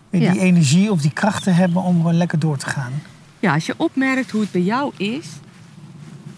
Ja. 0.09 0.31
die 0.31 0.39
energie 0.41 0.91
of 0.91 1.01
die 1.01 1.11
kracht 1.13 1.43
te 1.43 1.49
hebben 1.51 1.81
om 1.83 1.95
gewoon 1.95 2.17
lekker 2.17 2.39
door 2.39 2.57
te 2.57 2.65
gaan. 2.69 2.91
Ja, 3.39 3.53
als 3.53 3.65
je 3.65 3.73
opmerkt 3.77 4.31
hoe 4.31 4.41
het 4.41 4.51
bij 4.51 4.61
jou 4.61 4.91
is. 4.97 5.27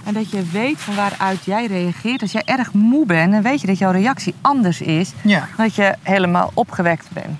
En 0.03 0.13
dat 0.13 0.29
je 0.31 0.43
weet 0.51 0.77
van 0.79 0.95
waaruit 0.95 1.45
jij 1.45 1.65
reageert. 1.65 2.21
Als 2.21 2.31
jij 2.31 2.41
erg 2.45 2.73
moe 2.73 3.05
bent, 3.05 3.31
dan 3.31 3.41
weet 3.41 3.61
je 3.61 3.67
dat 3.67 3.77
jouw 3.77 3.91
reactie 3.91 4.33
anders 4.41 4.81
is. 4.81 5.11
Ja. 5.23 5.47
Dat 5.57 5.75
je 5.75 5.95
helemaal 6.01 6.51
opgewekt 6.53 7.07
bent. 7.13 7.37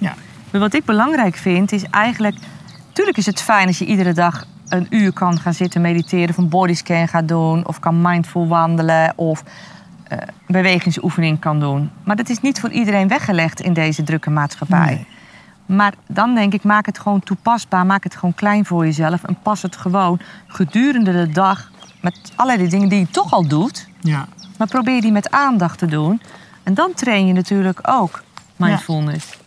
Ja. 0.00 0.14
Maar 0.50 0.60
wat 0.60 0.74
ik 0.74 0.84
belangrijk 0.84 1.36
vind, 1.36 1.72
is 1.72 1.84
eigenlijk... 1.84 2.36
Tuurlijk 2.92 3.16
is 3.16 3.26
het 3.26 3.42
fijn 3.42 3.66
als 3.66 3.78
je 3.78 3.84
iedere 3.84 4.12
dag 4.12 4.46
een 4.68 4.86
uur 4.90 5.12
kan 5.12 5.40
gaan 5.40 5.54
zitten 5.54 5.80
mediteren... 5.80 6.28
of 6.28 6.36
een 6.36 6.48
bodyscan 6.48 7.08
gaat 7.08 7.28
doen, 7.28 7.66
of 7.66 7.78
kan 7.78 8.00
mindful 8.00 8.48
wandelen... 8.48 9.12
of 9.16 9.42
eh, 10.08 10.18
bewegingsoefening 10.46 11.38
kan 11.38 11.60
doen. 11.60 11.90
Maar 12.04 12.16
dat 12.16 12.28
is 12.28 12.40
niet 12.40 12.60
voor 12.60 12.70
iedereen 12.70 13.08
weggelegd 13.08 13.60
in 13.60 13.72
deze 13.72 14.02
drukke 14.02 14.30
maatschappij. 14.30 14.94
Nee. 14.94 15.06
Maar 15.66 15.94
dan 16.06 16.34
denk 16.34 16.52
ik, 16.52 16.62
maak 16.62 16.86
het 16.86 16.98
gewoon 16.98 17.20
toepasbaar. 17.20 17.86
Maak 17.86 18.04
het 18.04 18.14
gewoon 18.14 18.34
klein 18.34 18.64
voor 18.64 18.84
jezelf. 18.84 19.24
En 19.24 19.36
pas 19.42 19.62
het 19.62 19.76
gewoon 19.76 20.20
gedurende 20.46 21.12
de 21.12 21.28
dag 21.28 21.70
met 22.00 22.32
allerlei 22.36 22.68
dingen 22.68 22.88
die 22.88 22.98
je 22.98 23.10
toch 23.10 23.32
al 23.32 23.48
doet. 23.48 23.88
Ja. 24.00 24.26
Maar 24.58 24.68
probeer 24.68 25.00
die 25.00 25.12
met 25.12 25.30
aandacht 25.30 25.78
te 25.78 25.86
doen. 25.86 26.22
En 26.62 26.74
dan 26.74 26.94
train 26.94 27.26
je 27.26 27.32
natuurlijk 27.32 27.78
ook 27.82 28.22
mindfulness. 28.56 29.38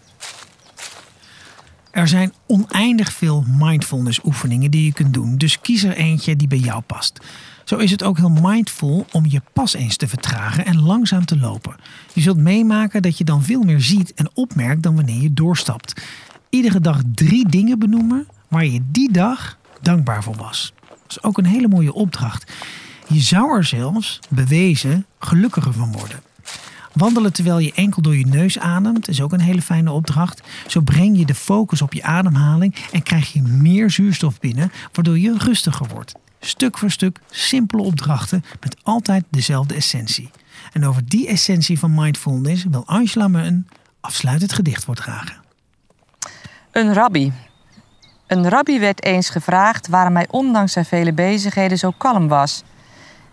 Er 1.93 2.07
zijn 2.07 2.33
oneindig 2.47 3.13
veel 3.13 3.45
mindfulness 3.59 4.19
oefeningen 4.23 4.71
die 4.71 4.85
je 4.85 4.93
kunt 4.93 5.13
doen. 5.13 5.37
Dus 5.37 5.61
kies 5.61 5.83
er 5.83 5.95
eentje 5.95 6.35
die 6.35 6.47
bij 6.47 6.57
jou 6.57 6.81
past. 6.81 7.19
Zo 7.63 7.77
is 7.77 7.91
het 7.91 8.03
ook 8.03 8.17
heel 8.17 8.29
mindful 8.41 9.05
om 9.11 9.25
je 9.25 9.41
pas 9.53 9.73
eens 9.73 9.97
te 9.97 10.07
vertragen 10.07 10.65
en 10.65 10.81
langzaam 10.81 11.25
te 11.25 11.39
lopen. 11.39 11.75
Je 12.13 12.21
zult 12.21 12.37
meemaken 12.37 13.01
dat 13.01 13.17
je 13.17 13.23
dan 13.23 13.43
veel 13.43 13.61
meer 13.61 13.81
ziet 13.81 14.13
en 14.13 14.29
opmerkt 14.33 14.83
dan 14.83 14.95
wanneer 14.95 15.21
je 15.21 15.33
doorstapt. 15.33 16.01
Iedere 16.49 16.79
dag 16.79 17.01
drie 17.13 17.49
dingen 17.49 17.79
benoemen 17.79 18.27
waar 18.47 18.65
je 18.65 18.81
die 18.91 19.11
dag 19.11 19.57
dankbaar 19.81 20.23
voor 20.23 20.35
was. 20.35 20.73
Dat 20.89 20.97
is 21.09 21.23
ook 21.23 21.37
een 21.37 21.45
hele 21.45 21.67
mooie 21.67 21.93
opdracht. 21.93 22.51
Je 23.07 23.19
zou 23.19 23.57
er 23.57 23.63
zelfs 23.63 24.19
bewezen 24.29 25.05
gelukkiger 25.19 25.73
van 25.73 25.91
worden. 25.91 26.19
Wandelen 26.93 27.33
terwijl 27.33 27.59
je 27.59 27.73
enkel 27.73 28.01
door 28.01 28.17
je 28.17 28.25
neus 28.25 28.59
ademt 28.59 29.07
is 29.07 29.21
ook 29.21 29.31
een 29.31 29.39
hele 29.39 29.61
fijne 29.61 29.91
opdracht. 29.91 30.41
Zo 30.67 30.81
breng 30.81 31.17
je 31.17 31.25
de 31.25 31.35
focus 31.35 31.81
op 31.81 31.93
je 31.93 32.03
ademhaling 32.03 32.75
en 32.91 33.03
krijg 33.03 33.33
je 33.33 33.41
meer 33.41 33.91
zuurstof 33.91 34.39
binnen, 34.39 34.71
waardoor 34.91 35.19
je 35.19 35.35
rustiger 35.37 35.87
wordt. 35.87 36.13
Stuk 36.39 36.77
voor 36.77 36.91
stuk 36.91 37.19
simpele 37.29 37.81
opdrachten 37.81 38.43
met 38.59 38.77
altijd 38.83 39.23
dezelfde 39.29 39.73
essentie. 39.73 40.31
En 40.71 40.85
over 40.85 41.07
die 41.07 41.27
essentie 41.27 41.79
van 41.79 41.93
mindfulness 41.93 42.63
wil 42.63 42.85
Angela 42.85 43.27
me 43.27 43.41
een 43.41 43.67
afsluitend 44.01 44.53
gedicht 44.53 44.83
voordragen. 44.83 45.35
Een 46.71 46.93
rabbi. 46.93 47.33
Een 48.27 48.49
rabbi 48.49 48.79
werd 48.79 49.03
eens 49.03 49.29
gevraagd 49.29 49.87
waarom 49.87 50.15
hij 50.15 50.27
ondanks 50.29 50.71
zijn 50.71 50.85
vele 50.85 51.13
bezigheden 51.13 51.77
zo 51.77 51.91
kalm 51.97 52.27
was. 52.27 52.63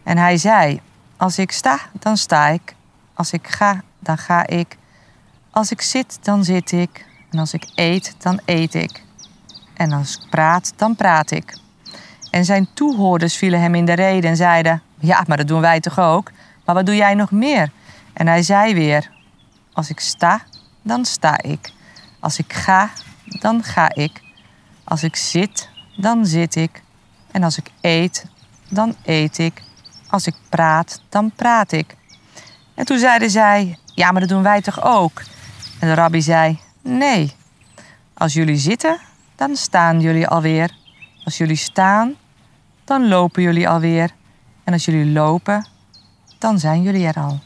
En 0.02 0.16
hij 0.16 0.36
zei: 0.36 0.80
Als 1.16 1.38
ik 1.38 1.52
sta, 1.52 1.78
dan 1.98 2.16
sta 2.16 2.48
ik. 2.48 2.74
Als 3.20 3.32
ik 3.32 3.48
ga, 3.48 3.82
dan 3.98 4.18
ga 4.18 4.46
ik. 4.46 4.76
Als 5.50 5.70
ik 5.70 5.80
zit, 5.80 6.18
dan 6.22 6.44
zit 6.44 6.72
ik. 6.72 7.06
En 7.30 7.38
als 7.38 7.52
ik 7.52 7.70
eet, 7.74 8.14
dan 8.18 8.40
eet 8.44 8.74
ik. 8.74 9.02
En 9.74 9.92
als 9.92 10.16
ik 10.16 10.30
praat, 10.30 10.72
dan 10.76 10.96
praat 10.96 11.30
ik. 11.30 11.58
En 12.30 12.44
zijn 12.44 12.68
toehoorders 12.74 13.36
vielen 13.36 13.60
hem 13.60 13.74
in 13.74 13.84
de 13.84 13.92
rede 13.92 14.26
en 14.26 14.36
zeiden: 14.36 14.82
Ja, 14.98 15.24
maar 15.26 15.36
dat 15.36 15.48
doen 15.48 15.60
wij 15.60 15.80
toch 15.80 15.98
ook? 15.98 16.30
Maar 16.64 16.74
wat 16.74 16.86
doe 16.86 16.96
jij 16.96 17.14
nog 17.14 17.30
meer? 17.30 17.70
En 18.12 18.26
hij 18.26 18.42
zei 18.42 18.74
weer: 18.74 19.10
Als 19.72 19.90
ik 19.90 20.00
sta, 20.00 20.42
dan 20.82 21.04
sta 21.04 21.42
ik. 21.42 21.72
Als 22.20 22.38
ik 22.38 22.52
ga, 22.52 22.90
dan 23.24 23.62
ga 23.62 23.94
ik. 23.94 24.22
Als 24.84 25.02
ik 25.02 25.16
zit, 25.16 25.68
dan 25.96 26.26
zit 26.26 26.56
ik. 26.56 26.82
En 27.30 27.42
als 27.42 27.58
ik 27.58 27.70
eet, 27.80 28.26
dan 28.68 28.94
eet 29.02 29.38
ik. 29.38 29.62
Als 30.08 30.26
ik 30.26 30.34
praat, 30.48 31.02
dan 31.08 31.32
praat 31.36 31.72
ik. 31.72 31.98
En 32.80 32.86
toen 32.86 32.98
zeiden 32.98 33.30
zij: 33.30 33.78
Ja, 33.94 34.10
maar 34.10 34.20
dat 34.20 34.30
doen 34.30 34.42
wij 34.42 34.60
toch 34.60 34.84
ook? 34.84 35.22
En 35.78 35.88
de 35.88 35.94
rabbi 35.94 36.22
zei: 36.22 36.60
Nee. 36.82 37.32
Als 38.14 38.32
jullie 38.32 38.56
zitten, 38.56 38.98
dan 39.36 39.56
staan 39.56 40.00
jullie 40.00 40.28
alweer. 40.28 40.70
Als 41.24 41.38
jullie 41.38 41.56
staan, 41.56 42.14
dan 42.84 43.08
lopen 43.08 43.42
jullie 43.42 43.68
alweer. 43.68 44.10
En 44.64 44.72
als 44.72 44.84
jullie 44.84 45.12
lopen, 45.12 45.68
dan 46.38 46.58
zijn 46.58 46.82
jullie 46.82 47.06
er 47.06 47.14
al. 47.14 47.40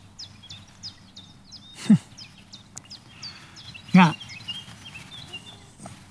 Ja. 3.90 4.14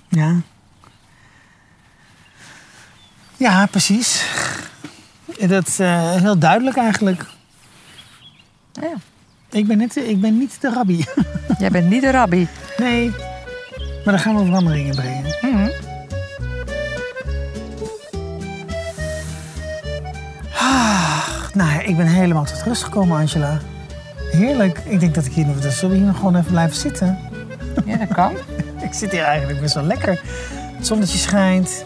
Ja. 0.08 0.40
Ja, 3.36 3.66
precies. 3.66 4.26
Dat 5.38 5.66
is 5.66 5.78
eh, 5.78 6.12
heel 6.12 6.38
duidelijk 6.38 6.76
eigenlijk. 6.76 7.26
Ja. 8.72 8.94
Ik 9.54 9.66
ben, 9.66 9.78
net, 9.78 9.96
ik 9.96 10.20
ben 10.20 10.38
niet 10.38 10.60
de 10.60 10.70
rabbi. 10.70 11.04
Jij 11.58 11.70
bent 11.70 11.90
niet 11.90 12.00
de 12.00 12.10
rabbi. 12.10 12.48
Nee. 12.76 13.10
Maar 14.04 14.14
dan 14.14 14.18
gaan 14.18 14.36
we 14.36 14.44
veranderingen 14.44 14.94
brengen. 14.94 15.36
Mhm. 15.42 15.68
Nou, 21.54 21.70
ja, 21.70 21.80
ik 21.80 21.96
ben 21.96 22.06
helemaal 22.06 22.44
tot 22.44 22.62
rust 22.62 22.82
gekomen, 22.82 23.18
Angela. 23.18 23.60
Heerlijk. 24.30 24.78
Ik 24.78 25.00
denk 25.00 25.14
dat 25.14 25.26
ik 25.26 25.32
hier 25.32 25.46
nog... 25.46 25.60
Dan 25.60 25.70
zullen 25.70 25.90
we 25.90 25.96
hier 25.96 26.06
nog 26.06 26.16
gewoon 26.16 26.36
even 26.36 26.50
blijven 26.50 26.76
zitten. 26.76 27.18
Ja, 27.84 27.96
dat 27.96 28.08
kan. 28.08 28.32
Ik 28.88 28.92
zit 28.92 29.10
hier 29.10 29.22
eigenlijk 29.22 29.60
best 29.60 29.74
wel 29.74 29.84
lekker. 29.84 30.20
Het 30.76 30.86
zonnetje 30.86 31.18
schijnt. 31.18 31.84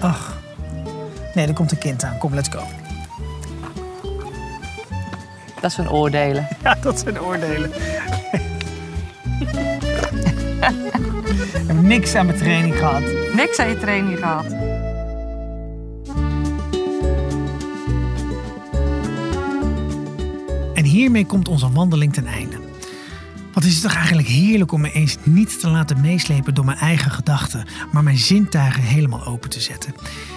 Ach. 0.00 0.38
Nee, 1.34 1.46
er 1.46 1.54
komt 1.54 1.70
een 1.70 1.78
kind 1.78 2.04
aan. 2.04 2.18
Kom, 2.18 2.34
let's 2.34 2.48
go. 2.48 2.85
Dat 5.66 5.78
is 5.78 5.84
een 5.84 5.90
oordelen. 5.90 6.48
Ja, 6.62 6.76
dat 6.80 6.98
zijn 6.98 7.20
oordelen. 7.20 7.70
ik 11.30 11.66
heb 11.66 11.80
niks 11.82 12.14
aan 12.14 12.26
mijn 12.26 12.38
training 12.38 12.76
gehad. 12.76 13.02
Niks 13.34 13.58
aan 13.58 13.68
je 13.68 13.78
training 13.78 14.18
gehad. 14.18 14.44
En 20.74 20.84
hiermee 20.84 21.26
komt 21.26 21.48
onze 21.48 21.72
wandeling 21.72 22.12
ten 22.12 22.26
einde. 22.26 22.65
Is 23.66 23.80
toch 23.80 23.94
eigenlijk 23.94 24.28
heerlijk 24.28 24.72
om 24.72 24.80
me 24.80 24.92
eens 24.92 25.16
niet 25.22 25.60
te 25.60 25.68
laten 25.68 26.00
meeslepen 26.00 26.54
door 26.54 26.64
mijn 26.64 26.78
eigen 26.78 27.10
gedachten, 27.10 27.66
maar 27.92 28.02
mijn 28.02 28.18
zintuigen 28.18 28.82
helemaal 28.82 29.24
open 29.26 29.50
te 29.50 29.60
zetten. 29.60 29.94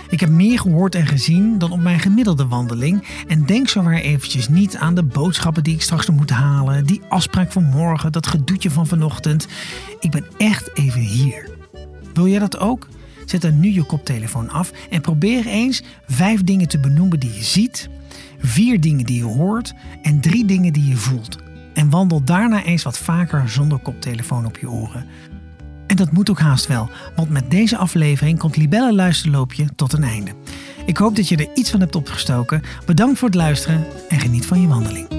Ik 0.09 0.19
heb 0.19 0.29
meer 0.29 0.59
gehoord 0.59 0.95
en 0.95 1.07
gezien 1.07 1.57
dan 1.57 1.71
op 1.71 1.79
mijn 1.79 1.99
gemiddelde 1.99 2.47
wandeling 2.47 3.07
en 3.27 3.45
denk 3.45 3.67
zowaar 3.67 3.93
eventjes 3.93 4.49
niet 4.49 4.77
aan 4.77 4.95
de 4.95 5.03
boodschappen 5.03 5.63
die 5.63 5.73
ik 5.73 5.81
straks 5.81 6.07
nog 6.07 6.15
moet 6.15 6.29
halen, 6.29 6.85
die 6.85 7.01
afspraak 7.09 7.51
van 7.51 7.63
morgen, 7.63 8.11
dat 8.11 8.27
gedoetje 8.27 8.71
van 8.71 8.87
vanochtend. 8.87 9.47
Ik 9.99 10.11
ben 10.11 10.25
echt 10.37 10.77
even 10.77 11.01
hier. 11.01 11.49
Wil 12.13 12.27
jij 12.27 12.39
dat 12.39 12.57
ook? 12.57 12.87
Zet 13.25 13.41
dan 13.41 13.59
nu 13.59 13.73
je 13.73 13.83
koptelefoon 13.83 14.49
af 14.49 14.71
en 14.89 15.01
probeer 15.01 15.45
eens 15.45 15.83
vijf 16.07 16.43
dingen 16.43 16.67
te 16.67 16.79
benoemen 16.79 17.19
die 17.19 17.33
je 17.33 17.43
ziet, 17.43 17.89
vier 18.39 18.81
dingen 18.81 19.05
die 19.05 19.17
je 19.17 19.23
hoort 19.23 19.73
en 20.01 20.21
drie 20.21 20.45
dingen 20.45 20.73
die 20.73 20.87
je 20.87 20.97
voelt. 20.97 21.47
En 21.79 21.89
wandel 21.89 22.23
daarna 22.23 22.63
eens 22.63 22.83
wat 22.83 22.97
vaker 22.97 23.49
zonder 23.49 23.79
koptelefoon 23.79 24.45
op 24.45 24.57
je 24.57 24.69
oren. 24.69 25.05
En 25.87 25.95
dat 25.95 26.11
moet 26.11 26.29
ook 26.29 26.39
haast 26.39 26.67
wel, 26.67 26.89
want 27.15 27.29
met 27.29 27.51
deze 27.51 27.77
aflevering 27.77 28.39
komt 28.39 28.57
Libelle 28.57 28.93
Luisterloopje 28.93 29.75
tot 29.75 29.93
een 29.93 30.03
einde. 30.03 30.31
Ik 30.85 30.97
hoop 30.97 31.15
dat 31.15 31.27
je 31.27 31.37
er 31.37 31.49
iets 31.53 31.71
van 31.71 31.79
hebt 31.79 31.95
opgestoken. 31.95 32.61
Bedankt 32.85 33.19
voor 33.19 33.27
het 33.27 33.37
luisteren 33.37 33.85
en 34.09 34.19
geniet 34.19 34.45
van 34.45 34.61
je 34.61 34.67
wandeling. 34.67 35.18